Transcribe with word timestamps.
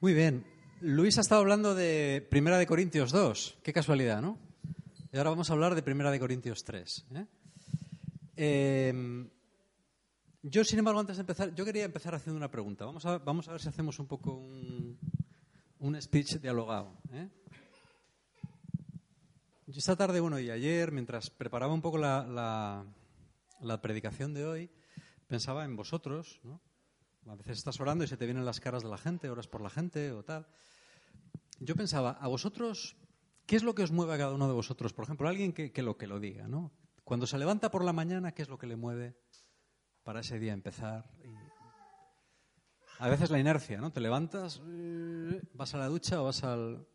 Muy 0.00 0.14
bien. 0.14 0.46
Luis 0.80 1.18
ha 1.18 1.20
estado 1.20 1.42
hablando 1.42 1.74
de 1.74 2.26
Primera 2.30 2.56
de 2.56 2.66
Corintios 2.66 3.12
2. 3.12 3.58
Qué 3.62 3.74
casualidad, 3.74 4.22
¿no? 4.22 4.38
Y 5.12 5.18
ahora 5.18 5.28
vamos 5.28 5.50
a 5.50 5.52
hablar 5.52 5.74
de 5.74 5.82
Primera 5.82 6.10
de 6.10 6.18
Corintios 6.18 6.64
3. 6.64 7.06
¿eh? 7.16 7.26
Eh, 8.34 9.28
yo, 10.42 10.64
sin 10.64 10.78
embargo, 10.78 11.00
antes 11.00 11.18
de 11.18 11.20
empezar, 11.20 11.54
yo 11.54 11.66
quería 11.66 11.84
empezar 11.84 12.14
haciendo 12.14 12.38
una 12.38 12.50
pregunta. 12.50 12.86
Vamos 12.86 13.04
a, 13.04 13.18
vamos 13.18 13.46
a 13.48 13.52
ver 13.52 13.60
si 13.60 13.68
hacemos 13.68 13.98
un 13.98 14.06
poco 14.06 14.32
un, 14.32 14.98
un 15.80 16.00
speech 16.00 16.36
dialogado. 16.36 16.96
¿eh? 17.12 17.28
Esta 19.66 19.96
tarde, 19.96 20.18
bueno, 20.20 20.40
y 20.40 20.50
ayer, 20.50 20.92
mientras 20.92 21.28
preparaba 21.28 21.74
un 21.74 21.82
poco 21.82 21.98
la, 21.98 22.26
la, 22.26 22.86
la 23.60 23.82
predicación 23.82 24.32
de 24.32 24.46
hoy, 24.46 24.70
pensaba 25.28 25.66
en 25.66 25.76
vosotros, 25.76 26.40
¿no? 26.42 26.58
A 27.28 27.34
veces 27.36 27.58
estás 27.58 27.78
orando 27.80 28.04
y 28.04 28.06
se 28.06 28.16
te 28.16 28.24
vienen 28.24 28.44
las 28.44 28.60
caras 28.60 28.82
de 28.82 28.88
la 28.88 28.98
gente, 28.98 29.30
oras 29.30 29.46
por 29.46 29.60
la 29.60 29.70
gente 29.70 30.12
o 30.12 30.24
tal. 30.24 30.46
Yo 31.58 31.74
pensaba, 31.76 32.12
a 32.12 32.28
vosotros, 32.28 32.96
¿qué 33.46 33.56
es 33.56 33.62
lo 33.62 33.74
que 33.74 33.82
os 33.82 33.92
mueve 33.92 34.14
a 34.14 34.18
cada 34.18 34.34
uno 34.34 34.48
de 34.48 34.54
vosotros? 34.54 34.92
Por 34.92 35.04
ejemplo, 35.04 35.28
alguien 35.28 35.52
que, 35.52 35.82
lo 35.82 35.96
que 35.96 36.06
lo 36.06 36.18
diga, 36.18 36.48
¿no? 36.48 36.72
Cuando 37.04 37.26
se 37.26 37.38
levanta 37.38 37.70
por 37.70 37.84
la 37.84 37.92
mañana, 37.92 38.32
¿qué 38.32 38.42
es 38.42 38.48
lo 38.48 38.58
que 38.58 38.66
le 38.66 38.76
mueve 38.76 39.16
para 40.02 40.20
ese 40.20 40.38
día 40.38 40.52
empezar? 40.52 41.10
Y 41.22 41.34
a 42.98 43.08
veces 43.08 43.30
la 43.30 43.38
inercia, 43.38 43.80
¿no? 43.80 43.92
Te 43.92 44.00
levantas, 44.00 44.60
eh, 44.66 45.40
vas 45.54 45.74
a 45.74 45.78
la 45.78 45.88
ducha 45.88 46.20
o 46.20 46.24
vas 46.24 46.44
al... 46.44 46.86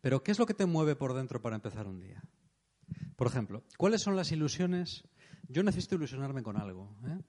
Pero 0.00 0.22
¿qué 0.22 0.32
es 0.32 0.38
lo 0.38 0.46
que 0.46 0.54
te 0.54 0.66
mueve 0.66 0.96
por 0.96 1.14
dentro 1.14 1.40
para 1.40 1.56
empezar 1.56 1.86
un 1.86 2.00
día? 2.00 2.22
Por 3.16 3.26
ejemplo, 3.26 3.62
¿cuáles 3.76 4.02
son 4.02 4.16
las 4.16 4.32
ilusiones? 4.32 5.04
Yo 5.48 5.62
necesito 5.62 5.94
ilusionarme 5.94 6.42
con 6.42 6.56
algo. 6.56 6.96
¿eh? 7.06 7.20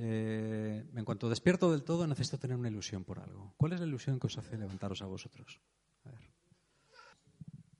Eh, 0.00 0.88
en 0.94 1.04
cuanto 1.04 1.28
despierto 1.28 1.72
del 1.72 1.82
todo, 1.82 2.06
necesito 2.06 2.38
tener 2.38 2.56
una 2.56 2.68
ilusión 2.68 3.04
por 3.04 3.18
algo. 3.18 3.52
¿Cuál 3.56 3.72
es 3.72 3.80
la 3.80 3.86
ilusión 3.86 4.20
que 4.20 4.28
os 4.28 4.38
hace 4.38 4.56
levantaros 4.56 5.02
a 5.02 5.06
vosotros? 5.06 5.60
A 6.04 6.12
ver. 6.12 6.32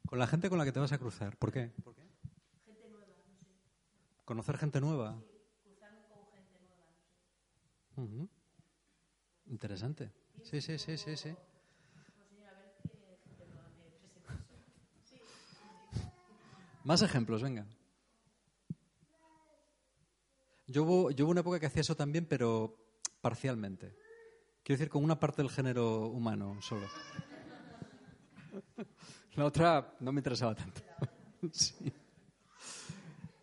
Con 0.05 0.19
la 0.19 0.27
gente 0.27 0.49
con 0.49 0.59
la 0.59 0.65
que 0.65 0.73
te 0.73 0.81
vas 0.81 0.91
a 0.93 0.99
cruzar. 0.99 1.37
¿Por 1.37 1.53
qué? 1.53 1.73
¿Por 1.85 1.95
qué? 1.95 2.03
Gente 2.65 2.89
nueva, 2.91 3.07
no 3.25 3.39
sé. 3.39 3.47
Conocer 4.25 4.59
gente 4.59 4.81
nueva. 4.81 5.23
Cruzarme 5.63 6.09
con 6.09 6.27
gente 6.27 6.59
nueva, 6.59 6.91
no 6.91 7.05
sé. 7.95 8.01
Ujú. 8.01 8.29
Interesante. 9.47 10.11
Sí, 10.43 10.61
sí, 10.61 10.77
sí, 10.79 10.99
sí, 10.99 11.17
sí. 11.17 11.37
Más 16.83 17.03
ejemplos, 17.03 17.43
venga. 17.43 17.67
Yo 20.71 20.85
hubo, 20.85 21.11
yo 21.11 21.25
hubo 21.25 21.33
una 21.33 21.41
época 21.41 21.59
que 21.59 21.67
hacía 21.67 21.81
eso 21.81 21.97
también, 21.97 22.27
pero 22.27 22.77
parcialmente. 23.23 23.97
Quiero 24.63 24.79
decir, 24.79 24.91
con 24.91 25.03
una 25.03 25.19
parte 25.19 25.41
del 25.41 25.51
género 25.51 26.09
humano 26.09 26.61
solo. 26.61 26.87
La 29.35 29.47
otra 29.47 29.97
no 30.01 30.13
me 30.13 30.21
interesaba 30.21 30.55
tanto. 30.55 30.83
Sí, 31.53 31.93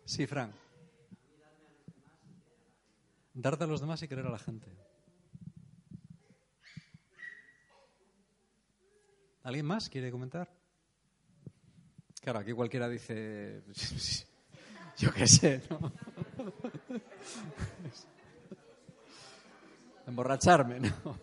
sí 0.04 0.26
Fran. 0.26 0.52
Darte 3.32 3.64
a 3.64 3.66
los 3.66 3.80
demás 3.80 4.02
y 4.02 4.08
querer 4.08 4.26
a 4.26 4.30
la 4.30 4.38
gente. 4.38 4.70
¿Alguien 9.42 9.64
más 9.64 9.88
quiere 9.88 10.10
comentar? 10.10 10.52
Claro, 12.20 12.40
aquí 12.40 12.52
cualquiera 12.52 12.86
dice, 12.88 13.62
yo 14.98 15.10
qué 15.14 15.26
sé, 15.26 15.62
¿no? 15.70 15.92
Emborracharme, 20.06 20.80
¿no? 20.80 21.18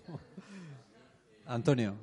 Antonio. 1.46 1.96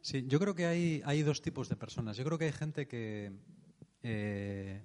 Sí, 0.00 0.24
yo 0.28 0.38
creo 0.38 0.54
que 0.54 0.66
hay, 0.66 1.02
hay 1.04 1.22
dos 1.22 1.42
tipos 1.42 1.68
de 1.68 1.76
personas. 1.76 2.16
Yo 2.16 2.24
creo 2.24 2.38
que 2.38 2.44
hay 2.46 2.52
gente 2.52 2.86
que 2.86 3.32
eh, 4.02 4.82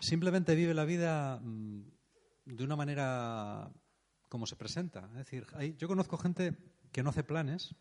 simplemente 0.00 0.54
vive 0.56 0.74
la 0.74 0.84
vida 0.84 1.38
mm, 1.40 1.82
de 2.46 2.64
una 2.64 2.74
manera 2.76 3.70
como 4.28 4.46
se 4.46 4.56
presenta. 4.56 5.08
Es 5.12 5.18
decir, 5.18 5.46
hay- 5.54 5.76
yo 5.76 5.86
conozco 5.88 6.16
gente 6.18 6.56
que 6.90 7.02
no 7.02 7.10
hace 7.10 7.22
planes 7.22 7.74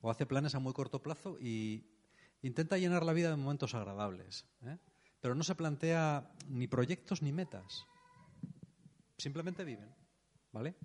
o 0.00 0.10
hace 0.10 0.26
planes 0.26 0.54
a 0.54 0.58
muy 0.58 0.72
corto 0.72 1.02
plazo 1.02 1.38
y 1.40 1.84
intenta 2.42 2.78
llenar 2.78 3.04
la 3.04 3.12
vida 3.12 3.30
de 3.30 3.36
momentos 3.36 3.74
agradables. 3.74 4.46
¿eh? 4.64 4.78
Pero 5.20 5.34
no 5.34 5.42
se 5.42 5.54
plantea 5.54 6.30
ni 6.48 6.66
proyectos 6.68 7.22
ni 7.22 7.32
metas. 7.32 7.86
Simplemente 9.16 9.64
viven. 9.64 9.94
¿Vale? 10.52 10.76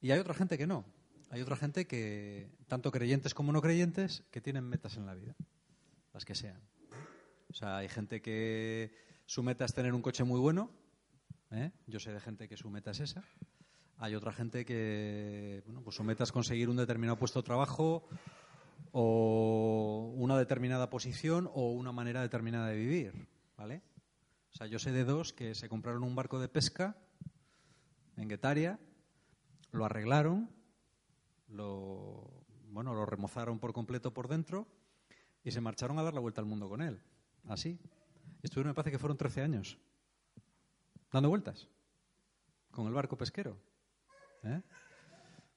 Y 0.00 0.10
hay 0.10 0.18
otra 0.18 0.34
gente 0.34 0.58
que 0.58 0.66
no. 0.66 0.84
Hay 1.30 1.40
otra 1.40 1.56
gente 1.56 1.86
que, 1.86 2.50
tanto 2.68 2.90
creyentes 2.90 3.34
como 3.34 3.52
no 3.52 3.60
creyentes, 3.60 4.24
que 4.30 4.40
tienen 4.40 4.64
metas 4.64 4.96
en 4.96 5.06
la 5.06 5.14
vida. 5.14 5.34
Las 6.12 6.24
que 6.24 6.34
sean. 6.34 6.60
O 7.50 7.54
sea, 7.54 7.78
hay 7.78 7.88
gente 7.88 8.20
que 8.22 8.94
su 9.26 9.42
meta 9.42 9.64
es 9.64 9.74
tener 9.74 9.94
un 9.94 10.02
coche 10.02 10.24
muy 10.24 10.40
bueno. 10.40 10.70
¿eh? 11.50 11.72
Yo 11.86 12.00
sé 12.00 12.12
de 12.12 12.20
gente 12.20 12.48
que 12.48 12.56
su 12.56 12.70
meta 12.70 12.90
es 12.92 13.00
esa. 13.00 13.24
Hay 13.98 14.14
otra 14.14 14.32
gente 14.32 14.64
que 14.64 15.62
bueno, 15.66 15.82
pues 15.82 15.96
su 15.96 16.04
meta 16.04 16.24
es 16.24 16.32
conseguir 16.32 16.68
un 16.68 16.76
determinado 16.76 17.18
puesto 17.18 17.40
de 17.40 17.46
trabajo 17.46 18.08
o 18.96 20.12
una 20.14 20.38
determinada 20.38 20.88
posición 20.88 21.50
o 21.52 21.72
una 21.72 21.90
manera 21.90 22.22
determinada 22.22 22.68
de 22.68 22.76
vivir, 22.76 23.26
¿vale? 23.56 23.82
O 24.52 24.56
sea, 24.56 24.68
yo 24.68 24.78
sé 24.78 24.92
de 24.92 25.02
dos 25.02 25.32
que 25.32 25.56
se 25.56 25.68
compraron 25.68 26.04
un 26.04 26.14
barco 26.14 26.38
de 26.38 26.46
pesca 26.46 26.96
en 28.16 28.28
Guetaria, 28.28 28.78
lo 29.72 29.84
arreglaron, 29.84 30.48
lo 31.48 32.46
bueno, 32.68 32.94
lo 32.94 33.04
remozaron 33.04 33.58
por 33.58 33.72
completo 33.72 34.14
por 34.14 34.28
dentro 34.28 34.68
y 35.42 35.50
se 35.50 35.60
marcharon 35.60 35.98
a 35.98 36.04
dar 36.04 36.14
la 36.14 36.20
vuelta 36.20 36.40
al 36.40 36.46
mundo 36.46 36.68
con 36.68 36.80
él, 36.80 37.02
así. 37.48 37.80
Estuvieron, 38.44 38.70
me 38.70 38.74
parece 38.74 38.92
que 38.92 39.00
fueron 39.00 39.16
13 39.16 39.42
años 39.42 39.76
dando 41.10 41.30
vueltas 41.30 41.68
con 42.70 42.86
el 42.86 42.92
barco 42.92 43.18
pesquero. 43.18 43.58
¿Eh? 44.44 44.62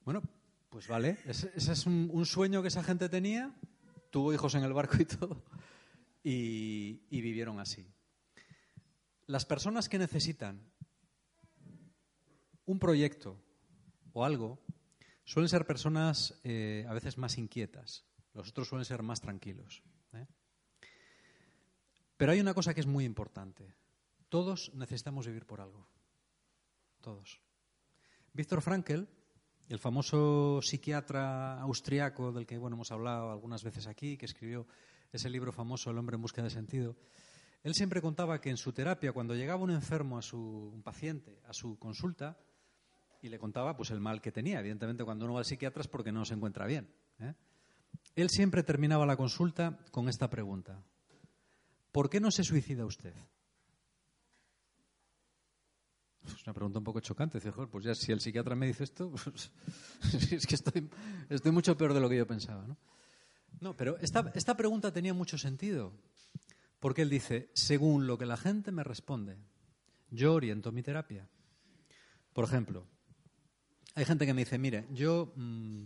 Bueno, 0.04 0.22
pues 0.68 0.86
vale, 0.86 1.18
ese, 1.24 1.50
es 1.54 1.86
un, 1.86 2.26
sueño 2.26 2.62
que 2.62 2.68
esa 2.68 2.82
gente 2.82 3.08
tenía, 3.08 3.54
tuvo 4.10 4.32
hijos 4.32 4.54
en 4.54 4.64
el 4.64 4.72
barco 4.72 4.96
y 5.00 5.04
todo, 5.06 5.42
y, 6.22 7.00
vivieron 7.10 7.58
así. 7.58 7.86
Las 9.26 9.44
personas 9.44 9.88
que 9.88 9.98
necesitan 9.98 10.60
un 12.66 12.78
proyecto 12.78 13.40
o 14.12 14.24
algo 14.24 14.58
suelen 15.24 15.48
ser 15.48 15.66
personas 15.66 16.38
eh, 16.44 16.86
a 16.88 16.92
veces 16.92 17.18
más 17.18 17.38
inquietas, 17.38 18.04
los 18.34 18.50
otros 18.50 18.68
suelen 18.68 18.84
ser 18.84 19.02
más 19.02 19.20
tranquilos. 19.20 19.82
¿eh? 20.12 20.26
Pero 22.16 22.32
hay 22.32 22.40
una 22.40 22.54
cosa 22.54 22.74
que 22.74 22.80
es 22.80 22.86
muy 22.86 23.04
importante. 23.04 23.74
Todos 24.28 24.72
necesitamos 24.74 25.26
vivir 25.26 25.46
por 25.46 25.60
algo. 25.60 25.88
Todos. 27.00 27.40
Víctor 28.32 28.60
Frankl, 28.60 29.04
el 29.68 29.78
famoso 29.78 30.60
psiquiatra 30.62 31.60
austriaco 31.60 32.32
del 32.32 32.46
que 32.46 32.58
bueno, 32.58 32.76
hemos 32.76 32.90
hablado 32.90 33.30
algunas 33.30 33.62
veces 33.62 33.86
aquí, 33.86 34.16
que 34.16 34.26
escribió 34.26 34.66
ese 35.12 35.28
libro 35.28 35.52
famoso 35.52 35.90
El 35.90 35.98
hombre 35.98 36.16
en 36.16 36.22
busca 36.22 36.42
de 36.42 36.50
sentido, 36.50 36.96
él 37.62 37.74
siempre 37.74 38.00
contaba 38.00 38.40
que 38.40 38.50
en 38.50 38.56
su 38.56 38.72
terapia, 38.72 39.12
cuando 39.12 39.34
llegaba 39.34 39.62
un 39.62 39.70
enfermo 39.70 40.16
a 40.16 40.22
su 40.22 40.38
un 40.38 40.82
paciente 40.82 41.40
a 41.46 41.52
su 41.52 41.78
consulta, 41.78 42.38
y 43.20 43.28
le 43.28 43.38
contaba 43.38 43.76
pues 43.76 43.90
el 43.90 44.00
mal 44.00 44.20
que 44.20 44.32
tenía. 44.32 44.60
Evidentemente, 44.60 45.04
cuando 45.04 45.24
uno 45.24 45.34
va 45.34 45.40
al 45.40 45.44
psiquiatra 45.44 45.82
es 45.82 45.88
porque 45.88 46.12
no 46.12 46.24
se 46.24 46.34
encuentra 46.34 46.66
bien. 46.66 46.88
¿eh? 47.20 47.34
Él 48.14 48.30
siempre 48.30 48.62
terminaba 48.62 49.06
la 49.06 49.16
consulta 49.16 49.78
con 49.90 50.08
esta 50.08 50.30
pregunta: 50.30 50.82
¿Por 51.92 52.08
qué 52.08 52.20
no 52.20 52.30
se 52.30 52.44
suicida 52.44 52.84
usted? 52.84 53.14
Es 56.26 56.42
una 56.44 56.52
pregunta 56.52 56.78
un 56.78 56.84
poco 56.84 57.00
chocante. 57.00 57.38
Dice, 57.38 57.50
"Joder, 57.52 57.68
pues 57.70 57.84
ya 57.84 57.94
si 57.94 58.12
el 58.12 58.20
psiquiatra 58.20 58.54
me 58.54 58.66
dice 58.66 58.84
esto, 58.84 59.10
pues, 59.24 59.50
es 60.32 60.46
que 60.46 60.54
estoy, 60.54 60.88
estoy 61.28 61.52
mucho 61.52 61.76
peor 61.76 61.94
de 61.94 62.00
lo 62.00 62.08
que 62.08 62.16
yo 62.16 62.26
pensaba. 62.26 62.66
No, 62.66 62.76
no 63.60 63.76
pero 63.76 63.98
esta, 63.98 64.30
esta 64.34 64.56
pregunta 64.56 64.92
tenía 64.92 65.14
mucho 65.14 65.38
sentido. 65.38 65.92
Porque 66.80 67.02
él 67.02 67.10
dice, 67.10 67.50
según 67.54 68.06
lo 68.06 68.18
que 68.18 68.26
la 68.26 68.36
gente 68.36 68.70
me 68.70 68.84
responde, 68.84 69.36
Yo 70.10 70.32
oriento 70.34 70.72
mi 70.72 70.82
terapia. 70.82 71.28
Por 72.32 72.44
ejemplo, 72.44 72.86
hay 73.94 74.04
gente 74.04 74.24
que 74.24 74.32
me 74.32 74.42
dice, 74.42 74.58
mire, 74.58 74.86
yo, 74.90 75.32
mm, 75.36 75.84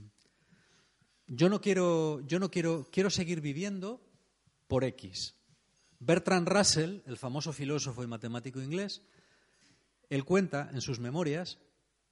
yo 1.28 1.48
no 1.48 1.60
quiero, 1.60 2.20
yo 2.26 2.38
no 2.38 2.50
quiero, 2.50 2.86
quiero 2.92 3.10
seguir 3.10 3.40
viviendo 3.40 4.00
por 4.68 4.84
X. 4.84 5.34
Bertrand 5.98 6.48
Russell, 6.48 7.00
el 7.06 7.16
famoso 7.16 7.52
filósofo 7.52 8.04
y 8.04 8.06
matemático 8.06 8.60
inglés, 8.60 9.02
él 10.12 10.26
cuenta 10.26 10.68
en 10.74 10.82
sus 10.82 11.00
memorias 11.00 11.58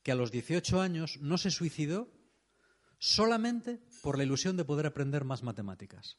que 0.02 0.10
a 0.10 0.14
los 0.14 0.30
18 0.30 0.80
años 0.80 1.18
no 1.20 1.36
se 1.36 1.50
suicidó 1.50 2.10
solamente 2.98 3.78
por 4.02 4.16
la 4.16 4.24
ilusión 4.24 4.56
de 4.56 4.64
poder 4.64 4.86
aprender 4.86 5.24
más 5.24 5.42
matemáticas. 5.42 6.16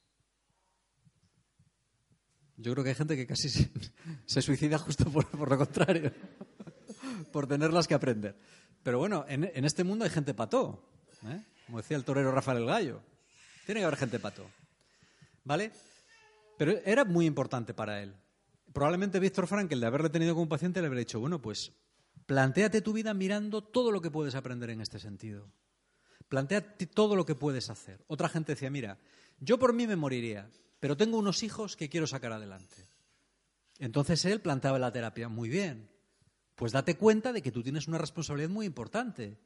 Yo 2.56 2.72
creo 2.74 2.84
que 2.84 2.92
hay 2.92 2.96
gente 2.96 3.16
que 3.16 3.26
casi 3.26 3.50
se, 3.50 4.42
suicida 4.44 4.78
justo 4.78 5.06
por, 5.12 5.50
lo 5.50 5.58
contrario, 5.58 6.14
por 7.34 7.48
tenerlas 7.48 7.88
que 7.88 7.96
aprender. 7.96 8.38
Pero 8.84 9.00
bueno, 9.00 9.26
en, 9.28 9.66
este 9.66 9.84
mundo 9.84 10.06
hay 10.06 10.12
gente 10.12 10.36
pató, 10.36 10.88
¿eh? 11.26 11.44
como 11.66 11.80
decía 11.80 11.98
el 11.98 12.04
torero 12.04 12.32
Rafael 12.32 12.60
el 12.60 12.68
Gallo. 12.68 13.02
Tiene 13.66 13.82
que 13.82 13.86
haber 13.86 13.98
gente 13.98 14.20
pató. 14.20 14.48
¿Vale? 15.44 15.72
Pero 16.60 16.74
era 16.86 17.06
muy 17.06 17.26
importante 17.26 17.74
para 17.74 18.04
él. 18.04 18.14
Probablemente 18.74 19.20
Víctor 19.20 19.48
Frank, 19.48 19.72
el 19.72 19.82
de 19.82 19.88
haberle 19.88 20.10
tenido 20.10 20.34
como 20.34 20.48
paciente, 20.48 20.82
le 20.82 20.88
habría 20.88 21.00
dicho, 21.00 21.20
bueno, 21.20 21.42
pues 21.42 21.74
plantéate 22.26 22.82
tu 22.82 22.94
vida 22.94 23.14
mirando 23.14 23.62
todo 23.62 23.92
lo 23.92 24.02
que 24.02 24.12
puedes 24.12 24.36
aprender 24.36 24.70
en 24.70 24.82
este 24.82 25.00
sentido. 25.00 25.52
Plantéate 26.30 26.88
todo 26.88 27.16
lo 27.16 27.26
que 27.26 27.36
puedes 27.36 27.70
hacer. 27.70 28.04
Otra 28.08 28.30
gente 28.30 28.54
decía, 28.54 28.70
mira, 28.70 28.98
yo 29.40 29.60
por 29.60 29.74
mí 29.74 29.88
me 29.88 29.98
moriría, 29.98 30.50
pero 30.80 30.96
tengo 30.96 31.18
unos 31.18 31.44
hijos 31.44 31.76
que 31.76 31.90
quiero 31.90 32.08
sacar 32.08 32.32
adelante. 32.32 32.88
Entonces 33.80 34.24
él 34.26 34.40
planteaba 34.40 34.80
la 34.80 34.92
terapia, 34.92 35.28
muy 35.28 35.50
bien, 35.50 35.90
pues 36.56 36.72
date 36.72 36.96
cuenta 36.96 37.34
de 37.34 37.42
que 37.42 37.52
tú 37.52 37.64
tienes 37.64 37.88
una 37.88 37.98
responsabilidad 37.98 38.50
muy 38.50 38.66
importante. 38.66 39.40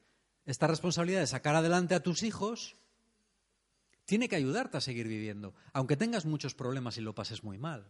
Esta 0.45 0.68
responsabilidad 0.68 1.21
de 1.21 1.28
sacar 1.28 1.56
adelante 1.56 1.95
a 1.95 2.04
tus 2.04 2.21
hijos 2.21 2.75
tiene 4.04 4.30
que 4.30 4.36
ayudarte 4.36 4.78
a 4.78 4.81
seguir 4.81 5.07
viviendo, 5.07 5.56
aunque 5.74 5.98
tengas 5.98 6.25
muchos 6.25 6.54
problemas 6.54 6.98
y 6.98 7.01
lo 7.01 7.16
pases 7.16 7.44
muy 7.44 7.57
mal. 7.57 7.88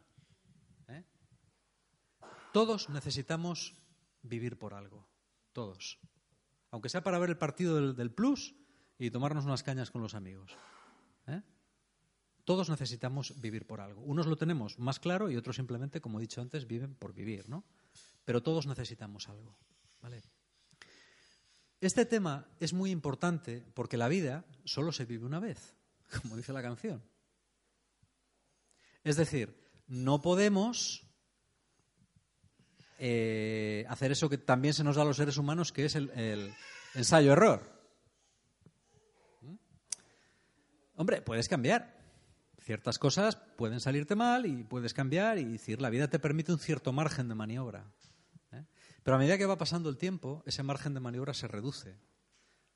Todos 2.56 2.88
necesitamos 2.88 3.76
vivir 4.22 4.58
por 4.58 4.76
algo, 4.76 5.06
todos. 5.52 6.00
Aunque 6.72 6.88
sea 6.88 7.04
para 7.04 7.20
ver 7.20 7.32
el 7.32 7.38
partido 7.38 7.92
del, 7.92 8.14
Plus 8.14 8.56
y 8.98 9.12
tomarnos 9.12 9.44
unas 9.44 9.62
cañas 9.62 9.92
con 9.92 10.02
los 10.02 10.16
amigos. 10.16 10.56
¿eh? 11.28 11.42
Todos 12.46 12.70
necesitamos 12.70 13.42
vivir 13.42 13.68
por 13.68 13.82
algo. 13.82 14.04
Unos 14.04 14.26
lo 14.26 14.38
tenemos 14.38 14.80
más 14.80 15.02
claro 15.02 15.30
y 15.30 15.36
otros 15.36 15.58
simplemente, 15.58 16.00
como 16.00 16.18
he 16.18 16.22
dicho 16.22 16.40
antes, 16.40 16.66
viven 16.66 16.96
por 16.96 17.14
vivir, 17.14 17.50
¿no? 17.50 17.66
Pero 18.24 18.42
todos 18.42 18.68
necesitamos 18.68 19.28
algo. 19.28 19.58
Este 21.82 22.06
tema 22.06 22.48
es 22.62 22.72
muy 22.72 22.90
importante 22.90 23.66
porque 23.74 23.98
la 23.98 24.08
vida 24.08 24.46
solo 24.64 24.94
se 24.94 25.04
vive 25.04 25.26
una 25.26 25.42
vez 25.42 25.76
como 26.22 26.38
dice 26.38 26.54
la 26.54 26.62
canción. 26.62 27.04
Es 29.04 29.18
decir, 29.18 29.62
no 29.88 30.22
podemos 30.22 31.05
eh, 32.98 33.86
hacer 33.90 34.12
eso 34.12 34.30
que 34.30 34.38
también 34.38 34.74
se 34.74 34.84
nos 34.84 34.96
da 34.96 35.02
a 35.02 35.06
los 35.06 35.18
seres 35.18 35.38
humanos, 35.38 35.72
que 35.72 35.86
es 35.86 35.96
el, 35.96 36.54
ensayo-error. 36.94 37.62
¿Mm? 39.42 39.56
Hombre, 40.96 41.22
puedes 41.22 41.50
cambiar. 41.50 41.96
Ciertas 42.60 42.98
cosas 42.98 43.36
pueden 43.36 43.80
salirte 43.80 44.16
mal 44.16 44.46
y 44.48 44.64
puedes 44.64 44.94
cambiar 44.94 45.38
y 45.38 45.44
decir, 45.46 45.82
la 45.82 45.92
vida 45.92 46.08
te 46.08 46.18
permite 46.18 46.52
un 46.52 46.58
cierto 46.58 46.92
margen 46.92 47.28
de 47.28 47.36
maniobra. 47.36 47.86
¿eh? 48.52 48.66
Pero 49.04 49.16
a 49.16 49.20
medida 49.20 49.38
que 49.38 49.46
va 49.46 49.58
pasando 49.58 49.90
el 49.90 49.98
tiempo, 49.98 50.42
ese 50.48 50.64
margen 50.64 50.96
de 50.96 51.00
maniobra 51.00 51.36
se 51.36 51.48
reduce. 51.48 52.00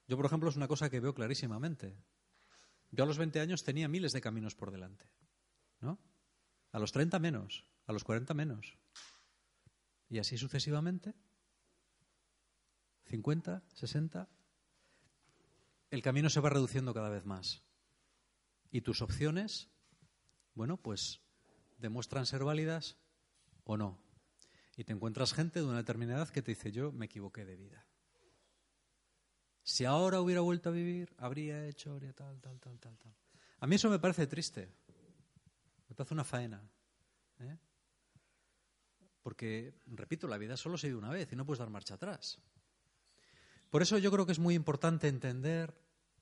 Yo, 0.07 0.15
por 0.15 0.25
ejemplo, 0.25 0.49
es 0.49 0.55
una 0.55 0.67
cosa 0.67 0.89
que 0.89 0.99
veo 0.99 1.15
clarísimamente. 1.15 1.95
Yo 2.91 3.03
a 3.03 3.07
los 3.07 3.17
20 3.17 3.39
años 3.39 3.63
tenía 3.63 3.87
miles 3.87 4.11
de 4.11 4.21
caminos 4.21 4.55
por 4.55 4.71
delante. 4.71 5.05
¿No? 5.81 5.99
A 6.71 6.79
los 6.79 6.91
30 6.91 7.17
menos, 7.19 7.63
a 7.87 7.93
los 7.93 8.03
40 8.03 8.33
menos. 8.33 8.77
Y 10.09 10.19
así 10.19 10.37
sucesivamente. 10.37 11.13
50, 13.05 13.63
60. 13.73 14.29
El 15.91 16.01
camino 16.01 16.29
se 16.29 16.39
va 16.39 16.49
reduciendo 16.49 16.93
cada 16.93 17.09
vez 17.09 17.25
más. 17.25 17.63
Y 18.71 18.81
tus 18.81 19.01
opciones, 19.01 19.69
bueno, 20.53 20.77
pues 20.77 21.21
demuestran 21.77 22.25
ser 22.25 22.43
válidas 22.43 22.97
o 23.63 23.77
no. 23.77 23.99
Y 24.75 24.83
te 24.83 24.93
encuentras 24.93 25.33
gente 25.33 25.59
de 25.59 25.65
una 25.65 25.77
determinada 25.77 26.19
edad 26.19 26.29
que 26.29 26.41
te 26.41 26.51
dice, 26.51 26.71
yo 26.71 26.91
me 26.91 27.05
equivoqué 27.05 27.45
de 27.45 27.55
vida. 27.55 27.85
Si 29.63 29.85
ahora 29.85 30.21
hubiera 30.21 30.41
vuelto 30.41 30.69
a 30.69 30.71
vivir, 30.71 31.13
habría 31.17 31.67
hecho, 31.67 31.91
habría 31.91 32.13
tal, 32.13 32.39
tal, 32.39 32.59
tal, 32.59 32.79
tal, 32.79 32.97
tal. 32.97 33.13
A 33.59 33.67
mí 33.67 33.75
eso 33.75 33.89
me 33.89 33.99
parece 33.99 34.25
triste. 34.25 34.71
Me 35.87 35.95
parece 35.95 36.13
una 36.13 36.23
faena. 36.23 36.61
¿eh? 37.39 37.57
Porque, 39.29 39.75
repito, 39.85 40.27
la 40.27 40.39
vida 40.39 40.57
solo 40.57 40.75
se 40.75 40.87
vive 40.87 40.97
una 40.97 41.11
vez 41.11 41.31
y 41.31 41.35
no 41.35 41.45
puedes 41.45 41.59
dar 41.59 41.69
marcha 41.69 41.93
atrás. 41.93 42.39
Por 43.69 43.83
eso 43.83 43.99
yo 43.99 44.09
creo 44.11 44.25
que 44.25 44.31
es 44.31 44.39
muy 44.39 44.55
importante 44.55 45.07
entender 45.07 45.79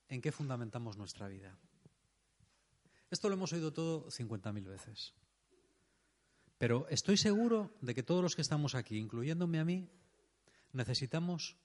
en 0.09 0.19
qué 0.19 0.33
fundamentamos 0.33 0.97
nuestra 0.97 1.29
vida. 1.29 1.57
Esto 3.09 3.29
lo 3.29 3.35
hemos 3.35 3.53
oído 3.53 3.71
todo 3.71 4.07
50.000 4.09 4.65
veces. 4.65 5.13
Pero 6.57 6.85
estoy 6.89 7.15
seguro 7.15 7.71
de 7.79 7.95
que 7.95 8.03
todos 8.03 8.21
los 8.21 8.35
que 8.35 8.41
estamos 8.41 8.75
aquí, 8.75 8.97
incluyéndome 8.97 9.59
a 9.59 9.63
mí, 9.63 9.89
necesitamos 10.73 11.55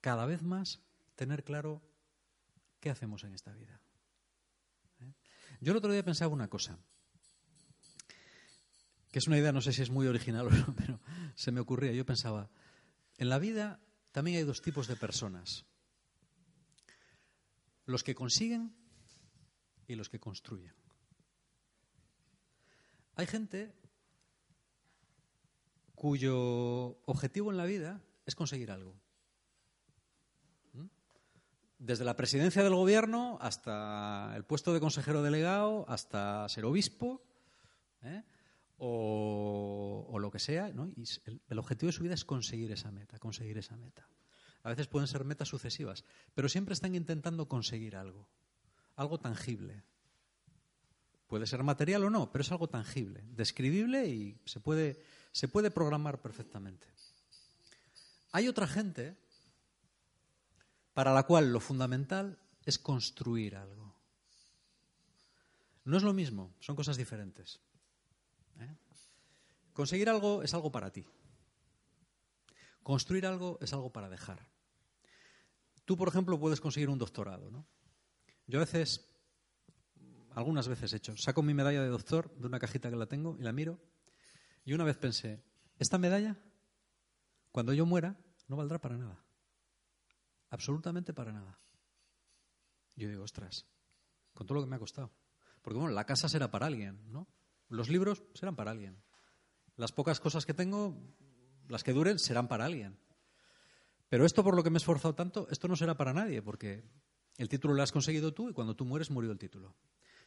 cada 0.00 0.24
vez 0.24 0.40
más 0.40 0.80
tener 1.14 1.44
claro 1.44 1.82
qué 2.80 2.88
hacemos 2.88 3.22
en 3.22 3.34
esta 3.34 3.52
vida. 3.52 3.82
¿Eh? 5.00 5.12
Yo 5.60 5.72
el 5.72 5.76
otro 5.76 5.92
día 5.92 6.02
pensaba 6.02 6.32
una 6.32 6.48
cosa, 6.48 6.78
que 9.10 9.18
es 9.18 9.26
una 9.26 9.38
idea, 9.38 9.52
no 9.52 9.60
sé 9.60 9.72
si 9.72 9.82
es 9.82 9.90
muy 9.90 10.06
original 10.06 10.46
o 10.46 10.50
no, 10.50 10.74
pero 10.76 11.00
se 11.34 11.52
me 11.52 11.60
ocurría. 11.60 11.92
Yo 11.92 12.04
pensaba, 12.04 12.50
en 13.16 13.28
la 13.28 13.38
vida 13.38 13.80
también 14.12 14.38
hay 14.38 14.44
dos 14.44 14.62
tipos 14.62 14.86
de 14.86 14.96
personas. 14.96 15.64
Los 17.86 18.04
que 18.04 18.14
consiguen 18.14 18.74
y 19.86 19.94
los 19.94 20.08
que 20.08 20.20
construyen. 20.20 20.74
Hay 23.14 23.26
gente 23.26 23.74
cuyo 25.94 27.00
objetivo 27.06 27.50
en 27.50 27.56
la 27.56 27.64
vida 27.64 28.00
es 28.26 28.34
conseguir 28.34 28.70
algo 28.70 29.00
desde 31.78 32.04
la 32.04 32.16
presidencia 32.16 32.62
del 32.62 32.74
gobierno 32.74 33.38
hasta 33.40 34.32
el 34.34 34.44
puesto 34.44 34.74
de 34.74 34.80
consejero 34.80 35.22
delegado, 35.22 35.84
hasta 35.88 36.48
ser 36.48 36.64
obispo, 36.64 37.22
¿eh? 38.02 38.24
O, 38.78 40.18
lo 40.20 40.30
que 40.30 40.38
sea, 40.38 40.70
¿no? 40.72 40.88
y 40.88 41.04
el, 41.48 41.58
objetivo 41.58 41.88
de 41.88 41.92
su 41.92 42.02
vida 42.02 42.14
es 42.14 42.24
conseguir 42.24 42.72
esa 42.72 42.90
meta, 42.90 43.18
conseguir 43.18 43.58
esa 43.58 43.76
meta. 43.76 44.08
A 44.62 44.70
veces 44.70 44.86
pueden 44.86 45.06
ser 45.06 45.24
metas 45.24 45.48
sucesivas, 45.48 46.04
pero 46.34 46.48
siempre 46.48 46.74
están 46.74 46.94
intentando 46.94 47.48
conseguir 47.48 47.96
algo, 47.96 48.28
algo 48.96 49.18
tangible. 49.18 49.84
Puede 51.26 51.46
ser 51.46 51.62
material 51.62 52.04
o 52.04 52.10
no, 52.10 52.32
pero 52.32 52.42
es 52.42 52.52
algo 52.52 52.68
tangible, 52.68 53.22
describible 53.30 54.06
y 54.08 54.40
se 54.44 54.60
puede, 54.60 55.02
se 55.32 55.48
puede 55.48 55.70
programar 55.70 56.20
perfectamente. 56.20 56.86
Hay 58.32 58.48
otra 58.48 58.66
gente 58.66 59.16
para 60.94 61.14
la 61.14 61.24
cual 61.24 61.52
lo 61.52 61.60
fundamental 61.60 62.38
es 62.64 62.78
construir 62.78 63.56
algo. 63.56 63.94
No 65.84 65.96
es 65.96 66.02
lo 66.02 66.12
mismo, 66.12 66.54
son 66.60 66.76
cosas 66.76 66.96
diferentes. 66.96 67.60
Conseguir 69.78 70.08
algo 70.08 70.42
es 70.42 70.52
algo 70.54 70.72
para 70.72 70.90
ti. 70.90 71.06
Construir 72.82 73.24
algo 73.26 73.60
es 73.60 73.72
algo 73.72 73.92
para 73.92 74.08
dejar. 74.08 74.44
Tú, 75.84 75.96
por 75.96 76.08
ejemplo, 76.08 76.36
puedes 76.36 76.60
conseguir 76.60 76.88
un 76.88 76.98
doctorado. 76.98 77.48
¿no? 77.48 77.64
Yo 78.48 78.58
a 78.58 78.64
veces, 78.64 79.08
algunas 80.32 80.66
veces 80.66 80.92
he 80.92 80.96
hecho, 80.96 81.16
saco 81.16 81.44
mi 81.44 81.54
medalla 81.54 81.80
de 81.80 81.90
doctor 81.90 82.34
de 82.34 82.48
una 82.48 82.58
cajita 82.58 82.90
que 82.90 82.96
la 82.96 83.06
tengo 83.06 83.36
y 83.38 83.44
la 83.44 83.52
miro. 83.52 83.78
Y 84.64 84.72
una 84.72 84.82
vez 84.82 84.96
pensé, 84.96 85.44
esta 85.78 85.96
medalla, 85.96 86.36
cuando 87.52 87.72
yo 87.72 87.86
muera, 87.86 88.18
no 88.48 88.56
valdrá 88.56 88.80
para 88.80 88.98
nada. 88.98 89.24
Absolutamente 90.50 91.14
para 91.14 91.30
nada. 91.30 91.60
Yo 92.96 93.08
digo, 93.08 93.22
ostras, 93.22 93.64
con 94.34 94.44
todo 94.44 94.56
lo 94.56 94.64
que 94.64 94.70
me 94.70 94.74
ha 94.74 94.80
costado. 94.80 95.12
Porque 95.62 95.78
bueno, 95.78 95.94
la 95.94 96.04
casa 96.04 96.28
será 96.28 96.50
para 96.50 96.66
alguien, 96.66 97.12
¿no? 97.12 97.28
Los 97.68 97.88
libros 97.88 98.24
serán 98.34 98.56
para 98.56 98.72
alguien. 98.72 99.00
Las 99.78 99.92
pocas 99.92 100.18
cosas 100.18 100.44
que 100.44 100.54
tengo, 100.54 100.96
las 101.68 101.84
que 101.84 101.92
duren, 101.92 102.18
serán 102.18 102.48
para 102.48 102.64
alguien. 102.64 102.98
Pero 104.08 104.26
esto 104.26 104.42
por 104.42 104.56
lo 104.56 104.64
que 104.64 104.70
me 104.70 104.76
he 104.76 104.82
esforzado 104.82 105.14
tanto, 105.14 105.46
esto 105.50 105.68
no 105.68 105.76
será 105.76 105.96
para 105.96 106.12
nadie, 106.12 106.42
porque 106.42 106.82
el 107.36 107.48
título 107.48 107.74
lo 107.74 107.82
has 107.84 107.92
conseguido 107.92 108.34
tú 108.34 108.50
y 108.50 108.52
cuando 108.52 108.74
tú 108.74 108.84
mueres 108.84 109.08
murió 109.10 109.30
el 109.30 109.38
título. 109.38 109.76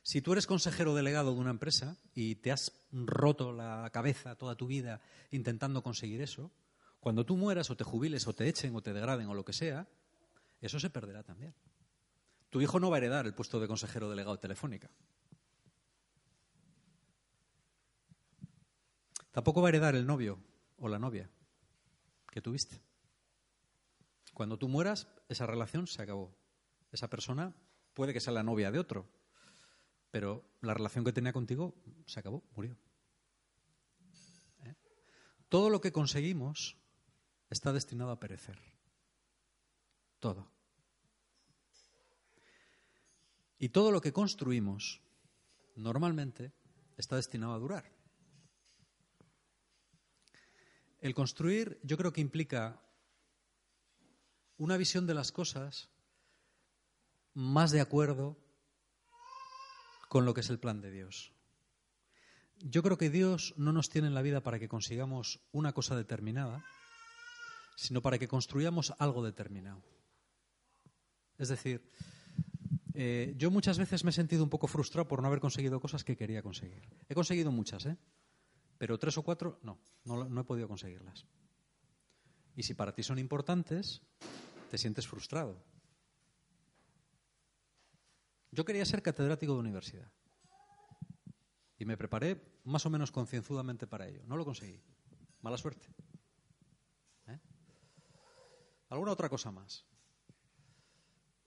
Si 0.03 0.21
tú 0.21 0.31
eres 0.31 0.47
consejero 0.47 0.95
delegado 0.95 1.33
de 1.33 1.39
una 1.41 1.49
empresa 1.49 1.97
y 2.15 2.35
te 2.35 2.53
has 2.53 2.71
roto 2.93 3.51
la 3.51 3.89
cabeza 3.91 4.37
toda 4.37 4.55
tu 4.55 4.67
vida 4.67 5.01
intentando 5.31 5.83
conseguir 5.83 6.21
eso, 6.21 6.49
cuando 7.01 7.25
tú 7.25 7.35
mueras 7.35 7.69
o 7.69 7.75
te 7.75 7.83
jubiles 7.83 8.27
o 8.27 8.33
te 8.33 8.47
echen 8.47 8.73
o 8.73 8.81
te 8.81 8.93
degraden 8.93 9.27
o 9.27 9.33
lo 9.33 9.43
que 9.43 9.51
sea, 9.51 9.85
eso 10.61 10.79
se 10.79 10.89
perderá 10.89 11.23
también. 11.23 11.53
Tu 12.49 12.61
hijo 12.61 12.79
no 12.79 12.89
va 12.89 12.95
a 12.95 12.99
heredar 12.99 13.25
el 13.25 13.33
puesto 13.33 13.59
de 13.59 13.67
consejero 13.67 14.09
delegado 14.09 14.35
de 14.37 14.41
Telefónica. 14.41 14.89
Tampoco 19.31 19.61
va 19.61 19.67
a 19.67 19.69
heredar 19.69 19.95
el 19.95 20.05
novio 20.05 20.39
o 20.77 20.87
la 20.87 20.99
novia 20.99 21.29
que 22.29 22.41
tuviste. 22.41 22.81
Cuando 24.33 24.57
tú 24.57 24.67
mueras, 24.67 25.07
esa 25.29 25.45
relación 25.45 25.87
se 25.87 26.01
acabó. 26.01 26.35
Esa 26.91 27.09
persona 27.09 27.55
puede 27.93 28.13
que 28.13 28.19
sea 28.19 28.33
la 28.33 28.43
novia 28.43 28.71
de 28.71 28.79
otro, 28.79 29.07
pero 30.09 30.43
la 30.61 30.73
relación 30.73 31.05
que 31.05 31.13
tenía 31.13 31.33
contigo 31.33 31.75
se 32.05 32.19
acabó, 32.19 32.43
murió. 32.55 32.77
¿Eh? 34.65 34.75
Todo 35.49 35.69
lo 35.69 35.81
que 35.81 35.91
conseguimos 35.91 36.77
está 37.49 37.73
destinado 37.73 38.11
a 38.11 38.19
perecer. 38.19 38.59
Todo. 40.19 40.51
Y 43.57 43.69
todo 43.69 43.91
lo 43.91 44.01
que 44.01 44.11
construimos 44.11 45.01
normalmente 45.75 46.51
está 46.97 47.15
destinado 47.15 47.53
a 47.53 47.59
durar. 47.59 48.00
El 51.01 51.15
construir 51.15 51.79
yo 51.83 51.97
creo 51.97 52.13
que 52.13 52.21
implica 52.21 52.79
una 54.57 54.77
visión 54.77 55.07
de 55.07 55.15
las 55.15 55.31
cosas 55.31 55.89
más 57.33 57.71
de 57.71 57.81
acuerdo 57.81 58.37
con 60.07 60.25
lo 60.25 60.33
que 60.33 60.41
es 60.41 60.49
el 60.49 60.59
plan 60.59 60.81
de 60.81 60.91
Dios. 60.91 61.33
Yo 62.59 62.83
creo 62.83 62.97
que 62.97 63.09
Dios 63.09 63.55
no 63.57 63.73
nos 63.73 63.89
tiene 63.89 64.07
en 64.07 64.13
la 64.13 64.21
vida 64.21 64.43
para 64.43 64.59
que 64.59 64.67
consigamos 64.67 65.39
una 65.51 65.73
cosa 65.73 65.95
determinada, 65.95 66.63
sino 67.75 68.03
para 68.03 68.19
que 68.19 68.27
construyamos 68.27 68.93
algo 68.99 69.23
determinado. 69.23 69.81
Es 71.39 71.49
decir, 71.49 71.83
eh, 72.93 73.33
yo 73.37 73.49
muchas 73.49 73.79
veces 73.79 74.03
me 74.03 74.11
he 74.11 74.13
sentido 74.13 74.43
un 74.43 74.49
poco 74.51 74.67
frustrado 74.67 75.07
por 75.07 75.21
no 75.21 75.27
haber 75.27 75.39
conseguido 75.39 75.79
cosas 75.79 76.03
que 76.03 76.15
quería 76.15 76.43
conseguir. 76.43 76.87
He 77.09 77.15
conseguido 77.15 77.51
muchas, 77.51 77.87
¿eh? 77.87 77.97
Pero 78.81 78.97
tres 78.97 79.15
o 79.19 79.21
cuatro 79.21 79.59
no, 79.61 79.77
no, 80.05 80.25
no 80.25 80.41
he 80.41 80.43
podido 80.43 80.67
conseguirlas. 80.67 81.27
Y 82.55 82.63
si 82.63 82.73
para 82.73 82.95
ti 82.95 83.03
son 83.03 83.19
importantes, 83.19 84.01
te 84.71 84.77
sientes 84.79 85.05
frustrado. 85.07 85.63
Yo 88.49 88.65
quería 88.65 88.83
ser 88.83 89.03
catedrático 89.03 89.53
de 89.53 89.59
universidad. 89.59 90.11
Y 91.77 91.85
me 91.85 91.95
preparé 91.95 92.41
más 92.63 92.83
o 92.87 92.89
menos 92.89 93.11
concienzudamente 93.11 93.85
para 93.85 94.07
ello. 94.07 94.23
No 94.25 94.35
lo 94.35 94.45
conseguí. 94.45 94.81
Mala 95.41 95.59
suerte. 95.59 95.85
¿Eh? 97.27 97.39
¿Alguna 98.89 99.11
otra 99.11 99.29
cosa 99.29 99.51
más? 99.51 99.85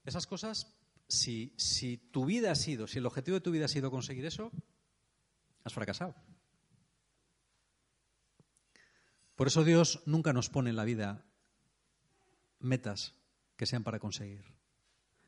Esas 0.04 0.28
cosas, 0.28 0.72
si, 1.08 1.52
si 1.56 1.96
tu 1.96 2.26
vida 2.26 2.52
ha 2.52 2.54
sido, 2.54 2.86
si 2.86 2.98
el 2.98 3.06
objetivo 3.06 3.34
de 3.34 3.40
tu 3.40 3.50
vida 3.50 3.64
ha 3.64 3.68
sido 3.68 3.90
conseguir 3.90 4.24
eso, 4.24 4.52
has 5.64 5.74
fracasado. 5.74 6.14
Por 9.36 9.48
eso 9.48 9.64
Dios 9.64 10.02
nunca 10.06 10.32
nos 10.32 10.48
pone 10.48 10.70
en 10.70 10.76
la 10.76 10.84
vida 10.84 11.24
metas 12.60 13.14
que 13.56 13.66
sean 13.66 13.84
para 13.84 13.98
conseguir. 13.98 14.44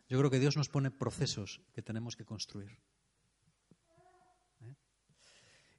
Yo 0.08 0.18
creo 0.18 0.30
que 0.30 0.38
Dios 0.38 0.56
nos 0.56 0.68
pone 0.68 0.90
procesos 0.90 1.60
que 1.74 1.82
tenemos 1.82 2.16
que 2.16 2.24
construir. 2.24 2.78
¿Eh? 4.60 4.74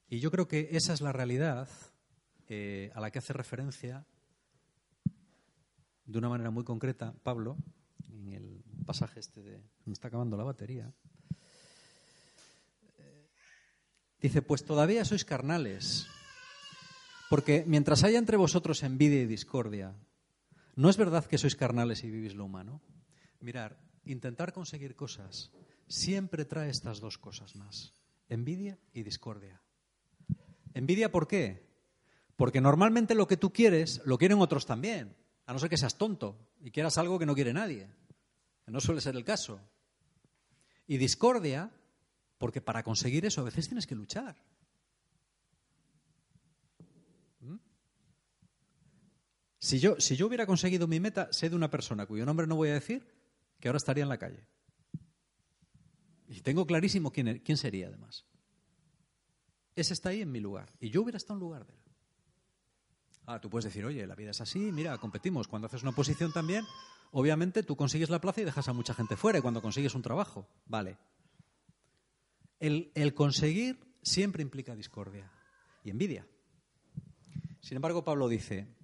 Y 0.09 0.19
yo 0.19 0.31
creo 0.31 0.47
que 0.47 0.69
esa 0.71 0.93
es 0.93 0.99
la 0.99 1.13
realidad 1.13 1.69
eh, 2.49 2.91
a 2.93 2.99
la 2.99 3.11
que 3.11 3.19
hace 3.19 3.33
referencia 3.33 4.05
de 6.05 6.17
una 6.17 6.29
manera 6.29 6.51
muy 6.51 6.63
concreta 6.63 7.13
Pablo 7.23 7.57
en 8.09 8.33
el 8.33 8.63
pasaje 8.85 9.19
este 9.19 9.41
de 9.41 9.61
me 9.85 9.93
está 9.93 10.09
acabando 10.09 10.35
la 10.37 10.43
batería. 10.43 10.93
Eh, 12.97 13.29
dice, 14.21 14.41
pues 14.41 14.63
todavía 14.63 15.05
sois 15.05 15.23
carnales 15.23 16.07
porque 17.29 17.63
mientras 17.67 18.03
haya 18.03 18.19
entre 18.19 18.37
vosotros 18.37 18.83
envidia 18.83 19.21
y 19.21 19.25
discordia, 19.25 19.95
¿no 20.75 20.89
es 20.89 20.97
verdad 20.97 21.25
que 21.25 21.37
sois 21.37 21.55
carnales 21.55 22.03
y 22.03 22.11
vivís 22.11 22.35
lo 22.35 22.45
humano? 22.45 22.81
Mirar, 23.41 23.77
intentar 24.05 24.53
conseguir 24.53 24.95
cosas 24.95 25.51
siempre 25.87 26.45
trae 26.45 26.69
estas 26.69 26.99
dos 26.99 27.17
cosas 27.17 27.55
más, 27.55 27.93
envidia 28.29 28.77
y 28.93 29.03
discordia. 29.03 29.61
¿Envidia 30.73 31.11
por 31.11 31.27
qué? 31.27 31.65
Porque 32.35 32.61
normalmente 32.61 33.15
lo 33.15 33.27
que 33.27 33.37
tú 33.37 33.51
quieres 33.51 34.01
lo 34.05 34.17
quieren 34.17 34.39
otros 34.39 34.65
también, 34.65 35.15
a 35.45 35.53
no 35.53 35.59
ser 35.59 35.69
que 35.69 35.77
seas 35.77 35.97
tonto 35.97 36.37
y 36.61 36.71
quieras 36.71 36.97
algo 36.97 37.17
que 37.17 37.25
no 37.25 37.35
quiere 37.35 37.53
nadie, 37.53 37.89
que 38.65 38.71
no 38.71 38.79
suele 38.79 39.01
ser 39.01 39.15
el 39.15 39.23
caso. 39.23 39.59
Y 40.85 40.97
discordia 40.97 41.71
porque 42.37 42.61
para 42.61 42.83
conseguir 42.83 43.25
eso 43.25 43.41
a 43.41 43.45
veces 43.45 43.67
tienes 43.67 43.87
que 43.87 43.95
luchar. 43.95 44.35
Si 49.67 49.79
yo, 49.79 49.97
hubiera 50.25 50.45
conseguido 50.45 50.87
mi 50.87 51.01
meta, 51.01 51.27
sé 51.33 51.49
de 51.49 51.55
una 51.57 51.69
persona 51.69 52.05
cuyo 52.05 52.25
nombre 52.25 52.47
no 52.47 52.55
voy 52.55 52.69
a 52.69 52.75
decir, 52.75 53.05
que 53.59 53.67
ahora 53.67 53.75
estaría 53.75 54.03
en 54.03 54.07
la 54.07 54.17
calle. 54.17 54.47
Y 56.29 56.39
tengo 56.39 56.65
clarísimo 56.65 57.11
quién, 57.11 57.27
e, 57.27 57.43
quién 57.43 57.57
sería, 57.57 57.87
además. 57.87 58.25
Ese 59.75 59.93
está 59.93 60.07
ahí 60.07 60.21
en 60.21 60.31
mi 60.31 60.39
lugar. 60.39 60.71
Y 60.79 60.89
yo 60.89 61.01
hubiera 61.01 61.17
estado 61.17 61.33
en 61.33 61.41
lugar 61.41 61.67
de 61.67 61.73
él. 61.73 61.79
Ah, 63.25 63.41
tú 63.41 63.49
puedes 63.49 63.65
decir, 63.65 63.83
oye, 63.83 64.07
la 64.07 64.15
vida 64.15 64.31
es 64.31 64.39
así, 64.39 64.71
mira, 64.71 64.97
competimos. 64.99 65.49
Cuando 65.49 65.67
haces 65.67 65.83
una 65.83 65.91
posición 65.91 66.31
también, 66.31 66.63
obviamente 67.11 67.61
tú 67.61 67.75
consigues 67.75 68.09
la 68.09 68.21
plaza 68.21 68.39
y 68.39 68.45
dejas 68.45 68.69
a 68.69 68.73
mucha 68.73 68.93
gente 68.93 69.17
fuera. 69.17 69.39
Y 69.39 69.41
cuando 69.41 69.61
consigues 69.61 69.95
un 69.95 70.01
trabajo, 70.01 70.47
vale. 70.65 70.97
El 72.61 73.13
conseguir 73.13 73.81
siempre 74.01 74.43
implica 74.43 74.77
discordia 74.77 75.29
y 75.83 75.89
envidia. 75.89 76.25
Sin 77.59 77.75
embargo, 77.75 78.05
Pablo 78.05 78.29
dice, 78.29 78.77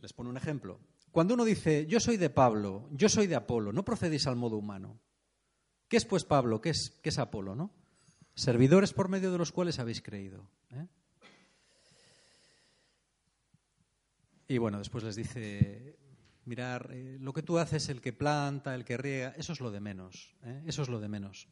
les 0.00 0.12
pone 0.12 0.30
un 0.30 0.36
ejemplo. 0.36 0.80
Cuando 1.10 1.34
uno 1.34 1.44
dice, 1.44 1.86
yo 1.86 2.00
soy 2.00 2.16
de 2.16 2.30
Pablo, 2.30 2.88
yo 2.92 3.08
soy 3.08 3.26
de 3.26 3.34
Apolo, 3.34 3.72
no 3.72 3.84
procedéis 3.84 4.26
al 4.26 4.36
modo 4.36 4.56
humano. 4.56 5.00
¿Qué 5.88 5.96
es 5.96 6.04
pues 6.04 6.24
Pablo? 6.24 6.60
¿Qué 6.60 6.70
es, 6.70 7.18
Apolo? 7.18 7.56
¿no? 7.56 7.72
Servidores 8.34 8.92
por 8.92 9.08
medio 9.08 9.32
de 9.32 9.38
los 9.38 9.50
cuales 9.50 9.80
habéis 9.80 10.02
creído. 10.02 10.48
¿eh? 10.70 10.86
Y 14.46 14.58
bueno, 14.58 14.78
después 14.78 15.02
les 15.02 15.16
dice, 15.16 15.98
mirar, 16.44 16.90
eh, 16.92 17.18
lo 17.20 17.32
que 17.32 17.42
tú 17.42 17.58
haces, 17.58 17.88
el 17.88 18.00
que 18.00 18.12
planta, 18.12 18.74
el 18.74 18.84
que 18.84 18.96
riega, 18.96 19.34
eso 19.36 19.52
es 19.52 19.60
lo 19.60 19.72
de 19.72 19.80
menos. 19.80 20.36
¿eh? 20.44 20.62
Eso 20.66 20.82
es 20.82 20.88
lo 20.88 21.00
de 21.00 21.08
menos. 21.08 21.48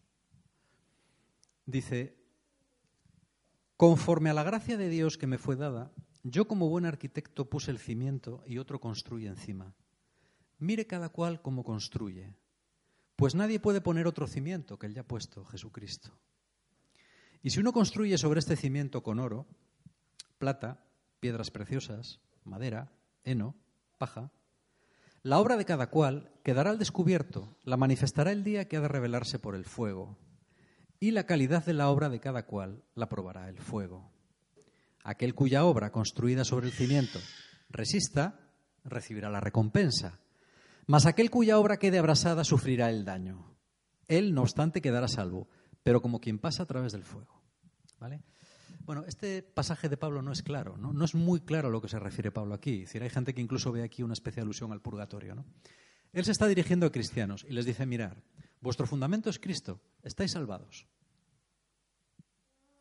Dice, 1.66 2.16
conforme 3.76 4.30
a 4.30 4.34
la 4.34 4.44
gracia 4.44 4.76
de 4.76 4.88
Dios 4.88 5.18
que 5.18 5.26
me 5.26 5.38
fue 5.38 5.56
dada, 5.56 5.92
yo 6.22 6.46
como 6.46 6.68
buen 6.68 6.84
arquitecto 6.84 7.48
puse 7.48 7.70
el 7.70 7.78
cimiento 7.78 8.42
y 8.46 8.58
otro 8.58 8.80
construye 8.80 9.28
encima. 9.28 9.74
Mire 10.58 10.86
cada 10.86 11.08
cual 11.08 11.40
cómo 11.40 11.64
construye, 11.64 12.34
pues 13.16 13.34
nadie 13.34 13.60
puede 13.60 13.80
poner 13.80 14.06
otro 14.06 14.26
cimiento 14.26 14.78
que 14.78 14.86
el 14.86 14.94
ya 14.94 15.02
puesto, 15.02 15.44
Jesucristo. 15.44 16.10
Y 17.42 17.50
si 17.50 17.60
uno 17.60 17.72
construye 17.72 18.18
sobre 18.18 18.40
este 18.40 18.56
cimiento 18.56 19.02
con 19.02 19.20
oro, 19.20 19.46
plata, 20.38 20.84
piedras 21.20 21.50
preciosas, 21.50 22.20
madera, 22.44 22.92
heno, 23.24 23.54
paja, 23.98 24.32
la 25.22 25.38
obra 25.38 25.56
de 25.56 25.64
cada 25.64 25.90
cual 25.90 26.32
quedará 26.44 26.70
al 26.70 26.78
descubierto, 26.78 27.56
la 27.64 27.76
manifestará 27.76 28.32
el 28.32 28.44
día 28.44 28.68
que 28.68 28.76
ha 28.76 28.80
de 28.80 28.88
revelarse 28.88 29.38
por 29.38 29.54
el 29.54 29.64
fuego, 29.64 30.16
y 31.00 31.10
la 31.12 31.26
calidad 31.26 31.64
de 31.64 31.74
la 31.74 31.90
obra 31.90 32.08
de 32.08 32.20
cada 32.20 32.46
cual 32.46 32.82
la 32.94 33.08
probará 33.08 33.48
el 33.48 33.58
fuego. 33.58 34.10
Aquel 35.08 35.34
cuya 35.34 35.64
obra 35.64 35.90
construida 35.90 36.44
sobre 36.44 36.66
el 36.66 36.72
cimiento 36.74 37.18
resista, 37.70 38.40
recibirá 38.84 39.30
la 39.30 39.40
recompensa. 39.40 40.20
Mas 40.86 41.06
aquel 41.06 41.30
cuya 41.30 41.58
obra 41.58 41.78
quede 41.78 41.98
abrasada 41.98 42.44
sufrirá 42.44 42.90
el 42.90 43.06
daño. 43.06 43.56
Él, 44.06 44.34
no 44.34 44.42
obstante, 44.42 44.82
quedará 44.82 45.08
salvo, 45.08 45.48
pero 45.82 46.02
como 46.02 46.20
quien 46.20 46.38
pasa 46.38 46.64
a 46.64 46.66
través 46.66 46.92
del 46.92 47.04
fuego. 47.04 47.42
¿Vale? 47.98 48.22
Bueno, 48.80 49.02
este 49.06 49.42
pasaje 49.42 49.88
de 49.88 49.96
Pablo 49.96 50.20
no 50.20 50.30
es 50.30 50.42
claro, 50.42 50.76
¿no? 50.76 51.02
es 51.02 51.14
muy 51.14 51.40
claro 51.40 51.68
a 51.68 51.70
lo 51.70 51.80
que 51.80 51.88
se 51.88 51.98
refiere 51.98 52.30
Pablo 52.30 52.54
aquí. 52.54 52.82
Es 52.82 52.88
decir, 52.88 53.02
hay 53.02 53.08
gente 53.08 53.32
que 53.32 53.40
incluso 53.40 53.72
ve 53.72 53.84
aquí 53.84 54.02
una 54.02 54.12
especie 54.12 54.42
de 54.42 54.44
alusión 54.44 54.72
al 54.72 54.82
purgatorio. 54.82 55.34
¿no? 55.34 55.46
Él 56.12 56.26
se 56.26 56.32
está 56.32 56.46
dirigiendo 56.46 56.84
a 56.84 56.92
cristianos 56.92 57.46
y 57.48 57.54
les 57.54 57.64
dice, 57.64 57.86
mirar, 57.86 58.22
vuestro 58.60 58.86
fundamento 58.86 59.30
es 59.30 59.38
Cristo, 59.38 59.80
estáis 60.02 60.32
salvados. 60.32 60.86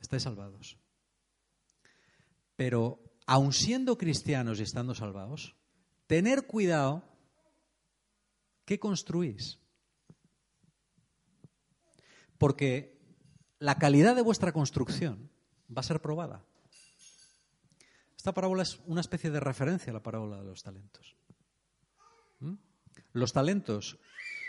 Estáis 0.02 0.24
salvados. 0.24 0.78
Pero 2.58 3.00
aun 3.26 3.54
siendo 3.54 3.98
cristianos 3.98 4.60
y 4.60 4.64
estando 4.64 4.94
salvados, 4.94 5.56
tener 6.08 6.48
cuidado 6.48 7.04
qué 8.66 8.80
construís. 8.80 9.60
Porque 12.38 13.00
la 13.60 13.76
calidad 13.76 14.16
de 14.16 14.22
vuestra 14.22 14.52
construcción 14.52 15.32
va 15.76 15.80
a 15.80 15.84
ser 15.84 16.02
probada. 16.02 16.44
Esta 18.16 18.34
parábola 18.34 18.64
es 18.64 18.80
una 18.86 19.02
especie 19.02 19.32
de 19.32 19.40
referencia 19.40 19.92
a 19.92 19.94
la 19.94 20.04
parábola 20.04 20.38
de 20.38 20.46
los 20.46 20.64
talentos. 20.64 21.16
¿Mm? 22.40 22.56
Los 23.14 23.34
talentos, 23.34 23.98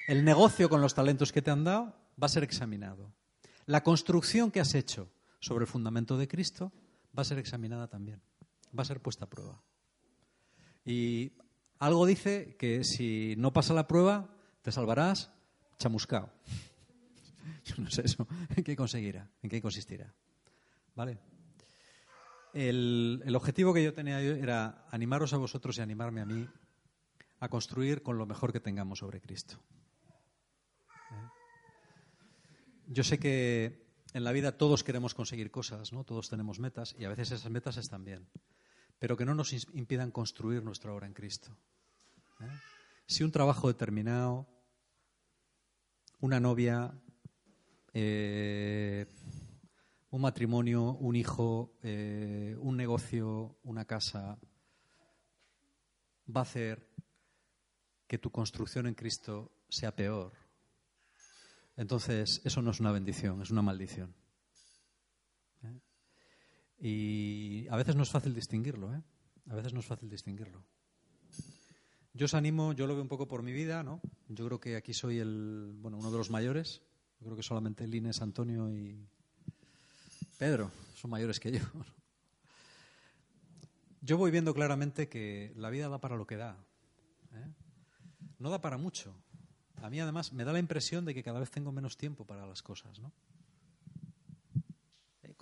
el 0.09 0.25
negocio 0.25 0.69
con 0.69 0.81
los 0.81 0.95
talentos 0.95 1.33
que 1.33 1.43
te 1.43 1.51
han 1.51 1.65
dado 1.65 1.95
va 2.21 2.27
a 2.27 2.31
ser 2.31 2.43
examinado. 2.43 3.13
La 3.67 3.83
construcción 3.83 4.51
que 4.51 4.61
has 4.61 4.75
hecho 4.75 5.11
sobre 5.41 5.65
el 5.65 5.71
fundamento 5.71 6.17
de 6.17 6.27
Cristo 6.27 6.73
va 7.19 7.23
a 7.23 7.25
ser 7.25 7.39
examinada 7.39 7.89
también, 7.89 8.23
va 8.79 8.83
a 8.83 8.85
ser 8.85 9.01
puesta 9.01 9.25
a 9.25 9.29
prueba. 9.29 9.61
Y 10.85 11.33
algo 11.81 12.07
dice 12.07 12.57
que 12.57 12.85
si 12.85 13.35
no 13.37 13.53
pasa 13.53 13.75
la 13.75 13.89
prueba, 13.89 14.31
te 14.63 14.71
salvarás 14.71 15.33
chamuscao. 15.79 16.31
Yo 17.65 17.75
no 17.79 17.91
sé 17.91 18.03
eso, 18.05 18.29
¿en 18.55 18.63
qué 18.63 18.77
conseguirá? 18.77 19.29
¿En 19.43 19.51
qué 19.51 19.61
consistirá? 19.61 20.15
¿Vale? 20.95 21.19
El, 22.55 23.35
objetivo 23.35 23.75
que 23.75 23.85
yo 23.85 23.93
tenía 23.93 24.21
era 24.21 24.87
animaros 24.91 25.33
a 25.33 25.37
vosotros 25.37 25.77
y 25.77 25.81
animarme 25.81 26.23
a 26.23 26.25
mí 26.25 26.49
a 27.41 27.49
construir 27.49 28.03
con 28.03 28.17
lo 28.17 28.27
mejor 28.27 28.53
que 28.53 28.61
tengamos 28.61 29.01
sobre 29.01 29.21
Cristo. 29.21 29.61
¿Eh? 31.11 31.29
Yo 32.87 33.05
sé 33.05 33.19
que 33.19 33.88
en 34.15 34.25
la 34.25 34.33
vida 34.33 34.57
todos 34.57 34.85
queremos 34.85 35.15
conseguir 35.15 35.51
cosas, 35.51 35.93
¿no? 35.93 36.05
Todos 36.05 36.29
tenemos 36.29 36.59
metas 36.59 36.95
y 36.99 37.05
a 37.05 37.09
veces 37.09 37.33
esas 37.33 37.51
metas 37.51 37.77
están 37.77 38.05
bien, 38.05 38.29
pero 38.99 39.17
que 39.17 39.25
no 39.25 39.35
nos 39.35 39.53
impidan 39.53 40.11
construir 40.11 40.63
nuestra 40.63 40.93
obra 40.93 41.07
en 41.07 41.15
Cristo. 41.15 41.57
¿eh? 42.41 42.49
Si 43.07 43.25
un 43.25 43.33
trabajo 43.33 43.69
determinado, 43.69 44.49
una 46.21 46.41
novia, 46.41 46.93
eh, 47.93 49.07
un 50.11 50.21
matrimonio, 50.21 50.93
un 50.93 51.17
hijo, 51.17 51.79
eh, 51.83 52.57
un 52.61 52.77
negocio, 52.77 53.59
una 53.63 53.85
casa, 53.85 54.39
va 56.35 56.41
a 56.41 56.43
hacer 56.43 56.89
que 58.07 58.19
tu 58.19 58.31
construcción 58.31 58.87
en 58.87 58.95
Cristo 58.95 59.53
sea 59.69 59.95
peor. 59.95 60.33
Entonces, 61.79 62.43
eso 62.45 62.61
no 62.61 62.73
es 62.73 62.81
una 62.81 62.91
bendición, 62.91 63.41
es 63.41 63.51
una 63.51 63.63
maldición. 63.63 64.13
¿Eh? 65.63 65.81
Y 66.81 67.69
a 67.69 67.77
veces 67.77 67.95
no 67.95 68.03
es 68.03 68.11
fácil 68.11 68.35
distinguirlo, 68.35 68.93
¿eh? 68.93 69.01
A 69.49 69.55
veces 69.55 69.73
no 69.73 69.79
es 69.79 69.87
fácil 69.87 70.11
distinguirlo. 70.11 70.65
Yo 72.13 72.25
os 72.25 72.35
animo, 72.35 72.73
yo 72.73 72.89
lo 72.89 72.95
veo 72.95 73.03
un 73.03 73.09
poco 73.09 73.29
por 73.29 73.45
mi 73.45 73.53
vida, 73.53 73.85
¿no? 73.85 74.01
Yo 74.27 74.45
creo 74.47 74.59
que 74.59 74.75
aquí 74.75 74.93
soy 74.93 75.21
el, 75.21 75.71
bueno, 75.77 75.99
uno 75.99 76.11
de 76.11 76.19
los 76.19 76.31
mayores. 76.31 76.83
Yo 77.21 77.27
creo 77.27 77.37
que 77.37 77.45
solamente 77.45 77.87
Lines, 77.87 78.23
Antonio 78.23 78.73
y 78.73 79.09
Pedro 80.37 80.73
son 80.97 81.13
mayores 81.13 81.39
que 81.39 81.53
yo. 81.53 81.61
Yo 84.01 84.19
voy 84.19 84.33
viendo 84.33 84.53
claramente 84.53 85.09
que 85.09 85.53
la 85.55 85.71
vida 85.71 85.89
da 85.89 86.01
para 86.01 86.17
lo 86.17 86.27
que 86.27 86.37
da. 86.37 86.57
¿eh? 87.35 87.55
No 88.41 88.51
da 88.51 88.61
para 88.61 88.79
mucho. 88.79 89.15
A 89.83 89.91
mí 89.91 90.01
además 90.01 90.33
me 90.33 90.45
da 90.45 90.53
la 90.53 90.59
impresión 90.59 91.05
de 91.05 91.15
que 91.15 91.23
cada 91.23 91.41
vez 91.41 91.51
tengo 91.51 91.73
menos 91.73 91.97
tiempo 91.97 92.25
para 92.25 92.47
las 92.47 92.63
cosas, 92.63 92.99
¿no? 92.99 93.13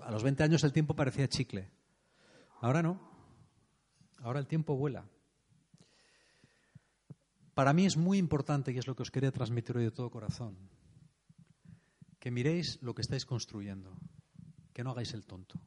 A 0.02 0.10
los 0.10 0.22
20 0.22 0.42
años 0.42 0.62
el 0.64 0.72
tiempo 0.72 0.94
parecía 0.94 1.28
chicle. 1.28 1.70
Ahora 2.60 2.82
no. 2.82 3.00
Ahora 4.18 4.40
el 4.40 4.46
tiempo 4.46 4.76
vuela. 4.76 5.04
Para 7.54 7.72
mí 7.72 7.86
es 7.86 7.96
muy 7.96 8.18
importante, 8.18 8.70
y 8.70 8.78
es 8.78 8.86
lo 8.86 8.94
que 8.94 9.02
os 9.02 9.10
quería 9.10 9.32
transmitir 9.32 9.76
hoy 9.76 9.84
de 9.84 9.90
todo 9.90 10.10
corazón, 10.10 10.58
que 12.18 12.30
miréis 12.30 12.78
lo 12.82 12.94
que 12.94 13.00
estáis 13.00 13.24
construyendo, 13.24 13.96
que 14.74 14.84
no 14.84 14.90
hagáis 14.90 15.14
el 15.14 15.24
tonto. 15.24 15.58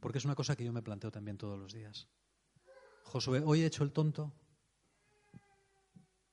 Porque 0.00 0.18
es 0.18 0.24
una 0.24 0.34
cosa 0.34 0.56
que 0.56 0.64
yo 0.64 0.72
me 0.72 0.82
planteo 0.82 1.10
también 1.10 1.36
todos 1.36 1.58
los 1.58 1.74
días. 1.74 2.08
Josué, 3.04 3.42
hoy 3.44 3.60
he 3.60 3.66
hecho 3.66 3.84
el 3.84 3.92
tonto. 3.92 4.32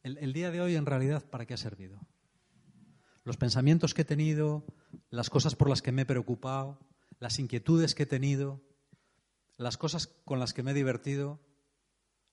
El, 0.04 0.34
día 0.34 0.50
de 0.50 0.62
hoy, 0.62 0.76
en 0.76 0.88
realidad, 0.88 1.24
¿para 1.30 1.46
qué 1.46 1.54
ha 1.54 1.58
servido? 1.58 2.00
Los 3.24 3.38
pensamientos 3.38 3.94
que 3.94 4.02
he 4.02 4.06
tenido, 4.06 4.66
las 5.12 5.30
cosas 5.30 5.56
por 5.56 5.70
las 5.70 5.84
que 5.84 5.92
me 5.92 6.02
he 6.02 6.06
preocupado, 6.06 6.80
las 7.20 7.38
inquietudes 7.38 7.94
que 7.94 8.04
he 8.04 8.08
tenido, 8.08 8.62
las 9.58 9.78
cosas 9.78 10.08
con 10.08 10.40
las 10.40 10.54
que 10.54 10.64
me 10.64 10.72
he 10.72 10.74
divertido, 10.74 11.40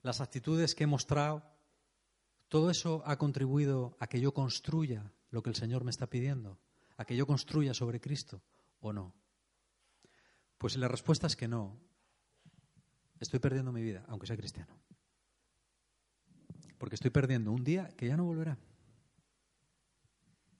las 0.01 0.19
actitudes 0.19 0.73
que 0.73 0.85
he 0.85 0.87
mostrado, 0.87 1.43
todo 2.47 2.71
eso 2.71 3.03
ha 3.05 3.19
contribuido 3.19 3.95
a 3.99 4.07
que 4.07 4.19
yo 4.19 4.33
construya 4.33 5.13
lo 5.29 5.43
que 5.43 5.51
el 5.51 5.55
Señor 5.55 5.83
me 5.83 5.91
está 5.91 6.07
pidiendo, 6.07 6.59
a 6.97 7.05
que 7.05 7.15
yo 7.15 7.27
construya 7.27 7.75
sobre 7.75 8.01
Cristo 8.01 8.41
o 8.79 8.93
no. 8.93 9.13
Pues 10.57 10.75
la 10.75 10.87
respuesta 10.87 11.27
es 11.27 11.35
que 11.35 11.47
no. 11.47 11.79
Estoy 13.19 13.39
perdiendo 13.39 13.71
mi 13.71 13.83
vida, 13.83 14.05
aunque 14.07 14.25
sea 14.25 14.37
cristiano. 14.37 14.75
Porque 16.79 16.95
estoy 16.95 17.11
perdiendo 17.11 17.51
un 17.51 17.63
día 17.63 17.89
que 17.95 18.07
ya 18.07 18.17
no 18.17 18.25
volverá. 18.25 18.57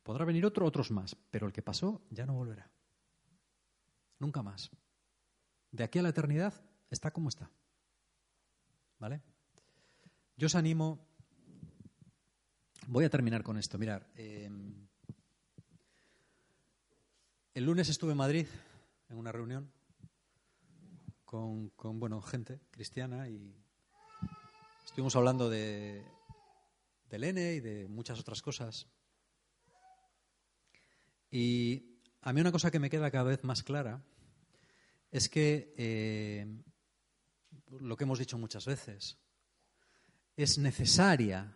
Podrá 0.03 0.25
venir 0.25 0.45
otro, 0.45 0.65
otros 0.65 0.91
más, 0.91 1.15
pero 1.31 1.47
el 1.47 1.53
que 1.53 1.63
pasó 1.63 2.01
ya 2.11 2.27
no 2.27 2.35
volverá. 2.35 2.69
Nunca 4.19 4.43
más. 4.43 4.69
De 5.71 5.83
aquí 5.83 5.97
a 5.97 6.01
la 6.03 6.09
eternidad 6.09 6.53
está 6.91 7.11
como 7.11 7.29
está. 7.29 7.49
¿Vale? 8.99 9.21
Yo 10.35 10.47
os 10.47 10.55
animo. 10.55 10.99
Voy 12.87 13.05
a 13.05 13.09
terminar 13.09 13.43
con 13.43 13.57
esto. 13.57 13.77
Mirar, 13.77 14.09
eh, 14.15 14.49
el 17.53 17.65
lunes 17.65 17.87
estuve 17.87 18.11
en 18.11 18.17
Madrid 18.17 18.47
en 19.09 19.17
una 19.17 19.31
reunión 19.31 19.71
con, 21.23 21.69
con, 21.69 21.99
bueno, 21.99 22.21
gente 22.21 22.59
cristiana 22.71 23.29
y 23.29 23.55
estuvimos 24.89 25.15
hablando 25.15 25.51
de, 25.51 26.03
del 27.11 27.23
y 27.37 27.59
de 27.59 27.87
muchas 27.87 28.19
otras 28.19 28.41
cosas. 28.41 28.87
Y 31.29 31.99
a 32.21 32.33
mí 32.33 32.41
una 32.41 32.51
cosa 32.51 32.71
que 32.71 32.79
me 32.79 32.89
queda 32.89 33.11
cada 33.11 33.25
vez 33.25 33.43
más 33.43 33.61
clara 33.61 34.03
es 35.11 35.29
que 35.29 35.75
eh, 35.77 36.47
lo 37.79 37.95
que 37.95 38.03
hemos 38.05 38.17
dicho 38.17 38.39
muchas 38.39 38.65
veces, 38.65 39.19
es 40.35 40.57
necesaria 40.57 41.55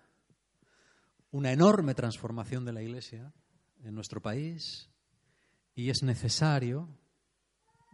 una 1.31 1.51
enorme 1.51 1.95
transformación 1.95 2.65
de 2.65 2.73
la 2.73 2.83
Iglesia 2.83 3.33
en 3.83 3.95
nuestro 3.95 4.21
país 4.21 4.91
y 5.73 5.89
es 5.89 6.03
necesario 6.03 6.87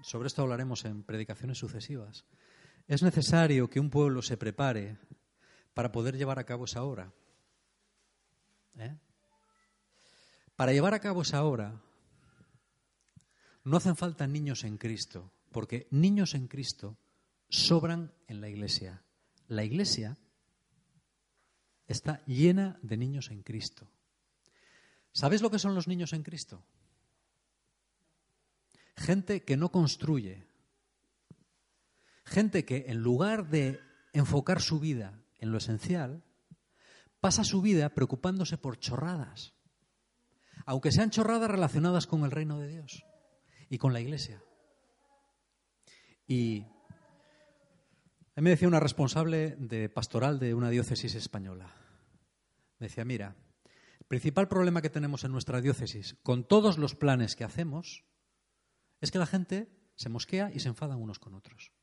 sobre 0.04 0.28
esto 0.28 0.41
hablaremos 0.41 0.84
en 0.84 1.04
predicaciones 1.04 1.58
sucesivas, 1.58 2.25
es 2.88 3.04
necesario 3.04 3.69
que 3.69 3.80
un 3.80 3.89
pueblo 3.89 4.21
se 4.21 4.36
prepare 4.36 4.97
para 5.79 5.93
poder 5.93 6.17
llevar 6.17 6.39
a 6.39 6.43
cabo 6.43 6.65
esa 6.65 6.83
obra. 6.83 7.13
¿Eh? 8.75 8.97
Para 10.57 10.73
llevar 10.73 10.93
a 10.93 10.99
cabo 10.99 11.21
esa 11.21 11.45
obra 11.45 11.81
no 13.63 13.77
hacen 13.77 13.95
falta 13.95 14.27
niños 14.27 14.65
en 14.65 14.77
Cristo, 14.77 15.31
porque 15.53 15.87
niños 15.89 16.35
en 16.35 16.49
Cristo 16.49 16.97
sobran 17.47 18.11
en 18.27 18.41
la 18.41 18.49
iglesia. 18.49 19.05
La 19.47 19.63
iglesia 19.63 20.17
está 21.87 22.25
llena 22.25 22.77
de 22.81 22.97
niños 22.97 23.31
en 23.31 23.41
Cristo. 23.41 23.89
¿Sabes 25.13 25.41
lo 25.41 25.49
que 25.49 25.59
son 25.59 25.75
los 25.75 25.87
niños 25.87 26.11
en 26.11 26.23
Cristo? 26.23 26.61
Gente 28.97 29.45
que 29.45 29.55
no 29.55 29.71
construye. 29.71 30.45
Gente 32.25 32.65
que 32.65 32.87
en 32.89 32.97
lugar 32.97 33.47
de 33.47 33.79
enfocar 34.11 34.59
su 34.59 34.81
vida 34.81 35.23
en 35.39 35.52
lo 35.52 35.58
esencial, 35.58 36.23
pasa 37.19 37.43
su 37.43 37.62
vida 37.62 37.89
preocupándose 37.89 38.58
por 38.58 38.80
chorradas, 38.80 39.54
aunque 40.65 40.91
sean 40.91 41.10
chorradas 41.10 41.49
relacionadas 41.49 42.08
con 42.08 42.23
el 42.23 42.32
reino 42.32 42.60
de 42.60 42.67
Dios 42.67 43.06
y 43.69 43.78
con 43.78 43.93
la 43.93 44.02
iglesia. 44.02 44.41
Y 46.28 46.65
me 48.36 48.52
decía 48.52 48.67
una 48.67 48.80
responsable 48.80 49.56
de 49.60 49.89
pastoral 49.89 50.39
de 50.39 50.54
una 50.54 50.69
diócesis 50.69 51.15
española. 51.15 51.73
Me 52.80 52.88
decía, 52.88 53.04
mira, 53.04 53.36
el 53.99 54.06
principal 54.06 54.47
problema 54.47 54.82
que 54.82 54.89
tenemos 54.89 55.23
en 55.23 55.32
nuestra 55.32 55.60
diócesis, 55.60 56.15
con 56.23 56.47
todos 56.47 56.78
los 56.78 56.95
planes 56.95 57.36
que 57.36 57.43
hacemos, 57.43 58.06
es 59.02 59.12
que 59.12 59.19
la 59.19 59.25
gente 59.25 59.69
se 59.95 60.10
mosquea 60.10 60.52
y 60.54 60.60
se 60.60 60.69
enfadan 60.69 61.02
unos 61.02 61.19
con 61.19 61.34
otros. 61.34 61.73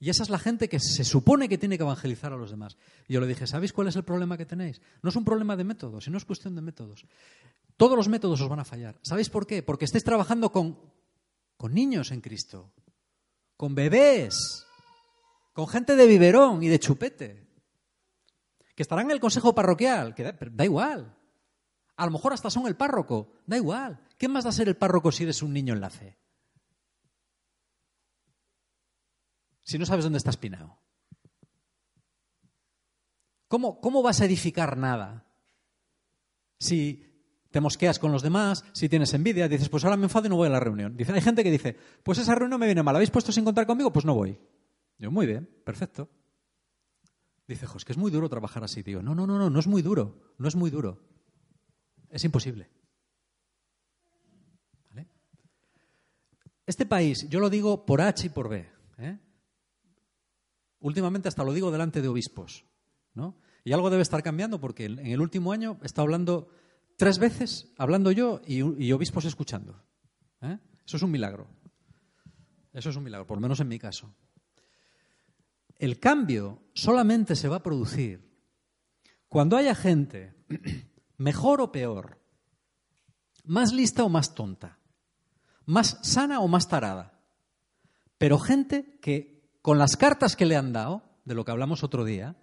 Y 0.00 0.10
esa 0.10 0.22
es 0.22 0.30
la 0.30 0.38
gente 0.38 0.68
que 0.68 0.78
se 0.78 1.02
supone 1.04 1.48
que 1.48 1.58
tiene 1.58 1.76
que 1.76 1.82
evangelizar 1.82 2.32
a 2.32 2.36
los 2.36 2.50
demás. 2.50 2.76
Y 3.08 3.14
yo 3.14 3.20
le 3.20 3.26
dije, 3.26 3.46
¿sabéis 3.46 3.72
cuál 3.72 3.88
es 3.88 3.96
el 3.96 4.04
problema 4.04 4.36
que 4.36 4.46
tenéis? 4.46 4.80
No 5.02 5.10
es 5.10 5.16
un 5.16 5.24
problema 5.24 5.56
de 5.56 5.64
métodos, 5.64 6.04
sino 6.04 6.18
es 6.18 6.24
cuestión 6.24 6.54
de 6.54 6.62
métodos. 6.62 7.04
Todos 7.76 7.96
los 7.96 8.08
métodos 8.08 8.40
os 8.40 8.48
van 8.48 8.60
a 8.60 8.64
fallar. 8.64 8.98
¿Sabéis 9.02 9.28
por 9.28 9.46
qué? 9.46 9.62
Porque 9.62 9.84
estáis 9.84 10.04
trabajando 10.04 10.52
con, 10.52 10.78
con 11.56 11.74
niños 11.74 12.12
en 12.12 12.20
Cristo, 12.20 12.72
con 13.56 13.74
bebés, 13.74 14.66
con 15.52 15.66
gente 15.66 15.96
de 15.96 16.06
biberón 16.06 16.62
y 16.62 16.68
de 16.68 16.78
chupete, 16.78 17.48
que 18.76 18.82
estarán 18.82 19.06
en 19.06 19.12
el 19.12 19.20
consejo 19.20 19.52
parroquial, 19.52 20.14
que 20.14 20.22
da, 20.22 20.36
da 20.52 20.64
igual. 20.64 21.16
A 21.96 22.06
lo 22.06 22.12
mejor 22.12 22.32
hasta 22.32 22.50
son 22.50 22.68
el 22.68 22.76
párroco. 22.76 23.32
Da 23.44 23.56
igual. 23.56 24.00
¿Qué 24.16 24.28
más 24.28 24.44
da 24.44 24.52
ser 24.52 24.68
el 24.68 24.76
párroco 24.76 25.10
si 25.10 25.24
eres 25.24 25.42
un 25.42 25.52
niño 25.52 25.74
en 25.74 25.80
la 25.80 25.90
fe? 25.90 26.16
Si 29.68 29.78
no 29.78 29.84
sabes 29.84 30.04
dónde 30.04 30.16
estás 30.16 30.38
pinado. 30.38 30.78
¿Cómo, 33.48 33.82
¿Cómo 33.82 34.02
vas 34.02 34.18
a 34.22 34.24
edificar 34.24 34.78
nada? 34.78 35.26
Si 36.58 37.04
te 37.50 37.60
mosqueas 37.60 37.98
con 37.98 38.10
los 38.10 38.22
demás, 38.22 38.64
si 38.72 38.88
tienes 38.88 39.12
envidia, 39.12 39.46
dices, 39.46 39.68
pues 39.68 39.84
ahora 39.84 39.98
me 39.98 40.04
enfado 40.04 40.24
y 40.24 40.30
no 40.30 40.36
voy 40.36 40.46
a 40.46 40.52
la 40.52 40.58
reunión. 40.58 40.96
Dice, 40.96 41.12
hay 41.12 41.20
gente 41.20 41.44
que 41.44 41.50
dice, 41.50 41.76
pues 42.02 42.16
esa 42.16 42.34
reunión 42.34 42.58
me 42.58 42.64
viene 42.64 42.82
mal, 42.82 42.96
¿habéis 42.96 43.10
puesto 43.10 43.30
sin 43.30 43.44
contar 43.44 43.66
conmigo? 43.66 43.92
Pues 43.92 44.06
no 44.06 44.14
voy. 44.14 44.40
Yo, 44.96 45.10
muy 45.10 45.26
bien, 45.26 45.46
perfecto. 45.66 46.08
Dice, 47.46 47.66
jo, 47.66 47.76
es 47.76 47.84
que 47.84 47.92
es 47.92 47.98
muy 47.98 48.10
duro 48.10 48.30
trabajar 48.30 48.64
así, 48.64 48.82
tío. 48.82 49.02
No, 49.02 49.14
no, 49.14 49.26
no, 49.26 49.36
no, 49.36 49.50
no 49.50 49.60
es 49.60 49.66
muy 49.66 49.82
duro, 49.82 50.32
no 50.38 50.48
es 50.48 50.56
muy 50.56 50.70
duro. 50.70 51.04
Es 52.08 52.24
imposible. 52.24 52.70
Este 56.64 56.86
país, 56.86 57.28
yo 57.28 57.38
lo 57.38 57.50
digo 57.50 57.84
por 57.84 58.00
H 58.00 58.26
y 58.26 58.30
por 58.30 58.48
B. 58.48 58.66
¿eh? 58.96 59.18
Últimamente 60.80 61.28
hasta 61.28 61.44
lo 61.44 61.52
digo 61.52 61.70
delante 61.70 62.02
de 62.02 62.08
obispos. 62.08 62.64
¿no? 63.14 63.36
Y 63.64 63.72
algo 63.72 63.90
debe 63.90 64.02
estar 64.02 64.22
cambiando 64.22 64.60
porque 64.60 64.86
en 64.86 65.06
el 65.06 65.20
último 65.20 65.52
año 65.52 65.78
he 65.82 65.86
estado 65.86 66.04
hablando 66.04 66.48
tres 66.96 67.18
veces, 67.18 67.72
hablando 67.76 68.12
yo 68.12 68.40
y, 68.46 68.58
y 68.84 68.92
obispos 68.92 69.24
escuchando. 69.24 69.82
¿eh? 70.40 70.58
Eso 70.86 70.96
es 70.96 71.02
un 71.02 71.10
milagro. 71.10 71.48
Eso 72.72 72.90
es 72.90 72.96
un 72.96 73.04
milagro, 73.04 73.26
por 73.26 73.36
lo 73.36 73.42
menos 73.42 73.60
en 73.60 73.68
mi 73.68 73.78
caso. 73.78 74.14
El 75.78 75.98
cambio 75.98 76.62
solamente 76.74 77.36
se 77.36 77.48
va 77.48 77.56
a 77.56 77.62
producir 77.62 78.28
cuando 79.28 79.56
haya 79.56 79.74
gente, 79.74 80.34
mejor 81.18 81.60
o 81.60 81.70
peor, 81.70 82.18
más 83.44 83.72
lista 83.72 84.04
o 84.04 84.08
más 84.08 84.34
tonta, 84.34 84.78
más 85.66 85.98
sana 86.02 86.40
o 86.40 86.48
más 86.48 86.68
tarada, 86.68 87.20
pero 88.16 88.38
gente 88.38 88.98
que 89.00 89.37
con 89.62 89.78
las 89.78 89.96
cartas 89.96 90.36
que 90.36 90.46
le 90.46 90.56
han 90.56 90.72
dado, 90.72 91.02
de 91.24 91.34
lo 91.34 91.44
que 91.44 91.50
hablamos 91.50 91.84
otro 91.84 92.04
día, 92.04 92.36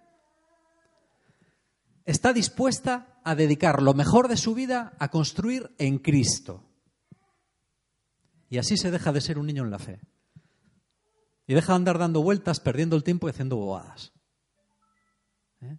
está 2.04 2.32
dispuesta 2.32 3.20
a 3.24 3.34
dedicar 3.34 3.82
lo 3.82 3.94
mejor 3.94 4.28
de 4.28 4.36
su 4.36 4.54
vida 4.54 4.94
a 4.98 5.10
construir 5.10 5.74
en 5.78 5.98
Cristo. 5.98 6.62
Y 8.48 8.58
así 8.58 8.76
se 8.76 8.90
deja 8.90 9.12
de 9.12 9.20
ser 9.20 9.38
un 9.38 9.46
niño 9.46 9.64
en 9.64 9.70
la 9.70 9.80
fe. 9.80 10.00
Y 11.48 11.54
deja 11.54 11.72
de 11.72 11.76
andar 11.76 11.98
dando 11.98 12.22
vueltas, 12.22 12.60
perdiendo 12.60 12.96
el 12.96 13.02
tiempo 13.04 13.26
y 13.26 13.30
haciendo 13.30 13.56
bobadas. 13.56 14.12
¿Eh? 15.60 15.78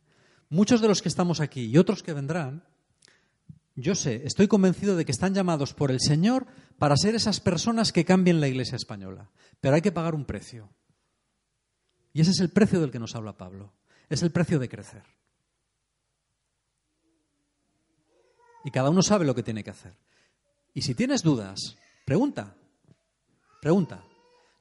Muchos 0.50 0.82
de 0.82 0.88
los 0.88 1.02
que 1.02 1.10
estamos 1.10 1.39
aquí 1.39 1.65
y 1.65 1.78
otros 1.78 2.04
que 2.04 2.13
vendrán, 2.13 2.65
yo 3.76 3.95
sé, 3.95 4.26
estoy 4.26 4.47
convencido 4.47 4.95
de 4.95 5.06
que 5.06 5.12
están 5.12 5.34
llamados 5.34 5.73
por 5.73 5.91
el 5.91 6.02
Señor 6.02 6.47
para 6.78 6.97
ser 6.97 7.15
esas 7.15 7.39
personas 7.39 7.91
que 7.91 8.06
cambien 8.06 8.41
la 8.41 8.47
Iglesia 8.47 8.76
española. 8.76 9.30
Pero 9.62 9.76
hay 9.76 9.82
que 9.82 9.91
pagar 9.91 10.15
un 10.15 10.26
precio. 10.26 10.69
Y 12.17 12.21
ese 12.21 12.32
es 12.32 12.39
el 12.39 12.49
precio 12.49 12.82
del 12.82 12.89
que 12.89 12.97
nos 12.97 13.13
habla 13.13 13.38
Pablo. 13.38 13.71
Es 14.10 14.23
el 14.23 14.32
precio 14.32 14.58
de 14.58 14.67
crecer. 14.67 15.03
Y 18.63 18.71
cada 18.71 18.89
uno 18.89 19.03
sabe 19.03 19.23
lo 19.23 19.36
que 19.36 19.43
tiene 19.43 19.63
que 19.63 19.69
hacer. 19.69 19.95
Y 20.73 20.82
si 20.82 20.95
tienes 20.95 21.21
dudas, 21.21 21.77
pregunta. 22.08 22.56
Pregunta. 23.62 24.03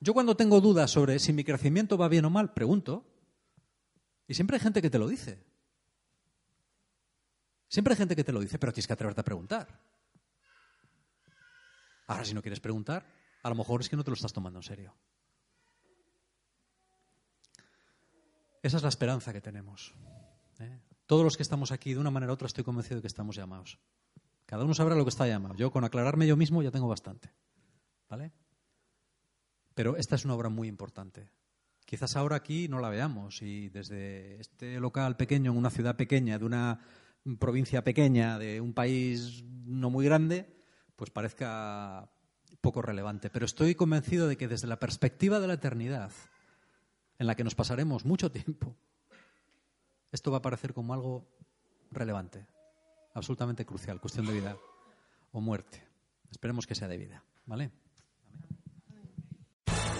Yo 0.00 0.12
cuando 0.12 0.36
tengo 0.36 0.60
dudas 0.60 0.90
sobre 0.90 1.18
si 1.18 1.32
mi 1.32 1.44
crecimiento 1.44 1.96
va 1.96 2.08
bien 2.08 2.26
o 2.26 2.30
mal, 2.30 2.52
pregunto. 2.52 3.06
Y 4.28 4.34
siempre 4.34 4.56
hay 4.58 4.62
gente 4.62 4.82
que 4.82 4.90
te 4.90 4.98
lo 4.98 5.08
dice. 5.08 5.42
Siempre 7.68 7.94
hay 7.94 7.96
gente 7.96 8.14
que 8.14 8.24
te 8.24 8.32
lo 8.32 8.40
dice, 8.40 8.58
pero 8.58 8.74
tienes 8.74 8.86
que 8.86 8.92
atreverte 8.92 9.22
a 9.22 9.24
preguntar. 9.24 9.80
Ahora, 12.06 12.26
si 12.26 12.34
no 12.34 12.42
quieres 12.42 12.60
preguntar, 12.60 13.06
a 13.42 13.48
lo 13.48 13.54
mejor 13.54 13.80
es 13.80 13.88
que 13.88 13.96
no 13.96 14.04
te 14.04 14.10
lo 14.10 14.14
estás 14.14 14.34
tomando 14.34 14.58
en 14.58 14.62
serio. 14.62 14.94
Esa 18.66 18.78
es 18.78 18.82
la 18.82 18.88
esperanza 18.88 19.32
que 19.32 19.40
tenemos. 19.40 19.94
¿eh? 20.58 20.80
Todos 21.06 21.22
los 21.22 21.36
que 21.36 21.44
estamos 21.44 21.70
aquí, 21.70 21.94
de 21.94 22.00
una 22.00 22.10
manera 22.10 22.32
u 22.32 22.34
otra, 22.34 22.48
estoy 22.48 22.64
convencido 22.64 22.96
de 22.96 23.02
que 23.02 23.06
estamos 23.06 23.36
llamados. 23.36 23.78
Cada 24.44 24.64
uno 24.64 24.74
sabrá 24.74 24.96
lo 24.96 25.04
que 25.04 25.10
está 25.10 25.28
llamado. 25.28 25.54
Yo, 25.54 25.70
con 25.70 25.84
aclararme 25.84 26.26
yo 26.26 26.36
mismo, 26.36 26.64
ya 26.64 26.72
tengo 26.72 26.88
bastante. 26.88 27.30
¿Vale? 28.10 28.32
Pero 29.72 29.96
esta 29.96 30.16
es 30.16 30.24
una 30.24 30.34
obra 30.34 30.48
muy 30.48 30.66
importante. 30.66 31.30
Quizás 31.84 32.16
ahora 32.16 32.34
aquí 32.34 32.66
no 32.66 32.80
la 32.80 32.88
veamos 32.88 33.40
y 33.40 33.68
desde 33.68 34.40
este 34.40 34.80
local 34.80 35.16
pequeño, 35.16 35.52
en 35.52 35.58
una 35.58 35.70
ciudad 35.70 35.94
pequeña, 35.94 36.36
de 36.36 36.44
una 36.44 36.80
provincia 37.38 37.84
pequeña, 37.84 38.36
de 38.36 38.60
un 38.60 38.74
país 38.74 39.44
no 39.44 39.90
muy 39.90 40.04
grande, 40.06 40.56
pues 40.96 41.10
parezca 41.10 42.10
poco 42.60 42.82
relevante. 42.82 43.30
Pero 43.30 43.46
estoy 43.46 43.76
convencido 43.76 44.26
de 44.26 44.36
que 44.36 44.48
desde 44.48 44.66
la 44.66 44.80
perspectiva 44.80 45.38
de 45.38 45.46
la 45.46 45.54
eternidad, 45.54 46.10
en 47.18 47.26
la 47.26 47.34
que 47.34 47.44
nos 47.44 47.54
pasaremos 47.54 48.04
mucho 48.04 48.30
tiempo, 48.30 48.76
esto 50.12 50.30
va 50.30 50.38
a 50.38 50.42
parecer 50.42 50.74
como 50.74 50.94
algo 50.94 51.26
relevante, 51.90 52.46
absolutamente 53.14 53.64
crucial, 53.64 54.00
cuestión 54.00 54.26
de 54.26 54.32
vida 54.32 54.56
o 55.32 55.40
muerte. 55.40 55.82
Esperemos 56.30 56.66
que 56.66 56.74
sea 56.74 56.88
de 56.88 56.96
vida, 56.96 57.24
¿vale? 57.46 57.70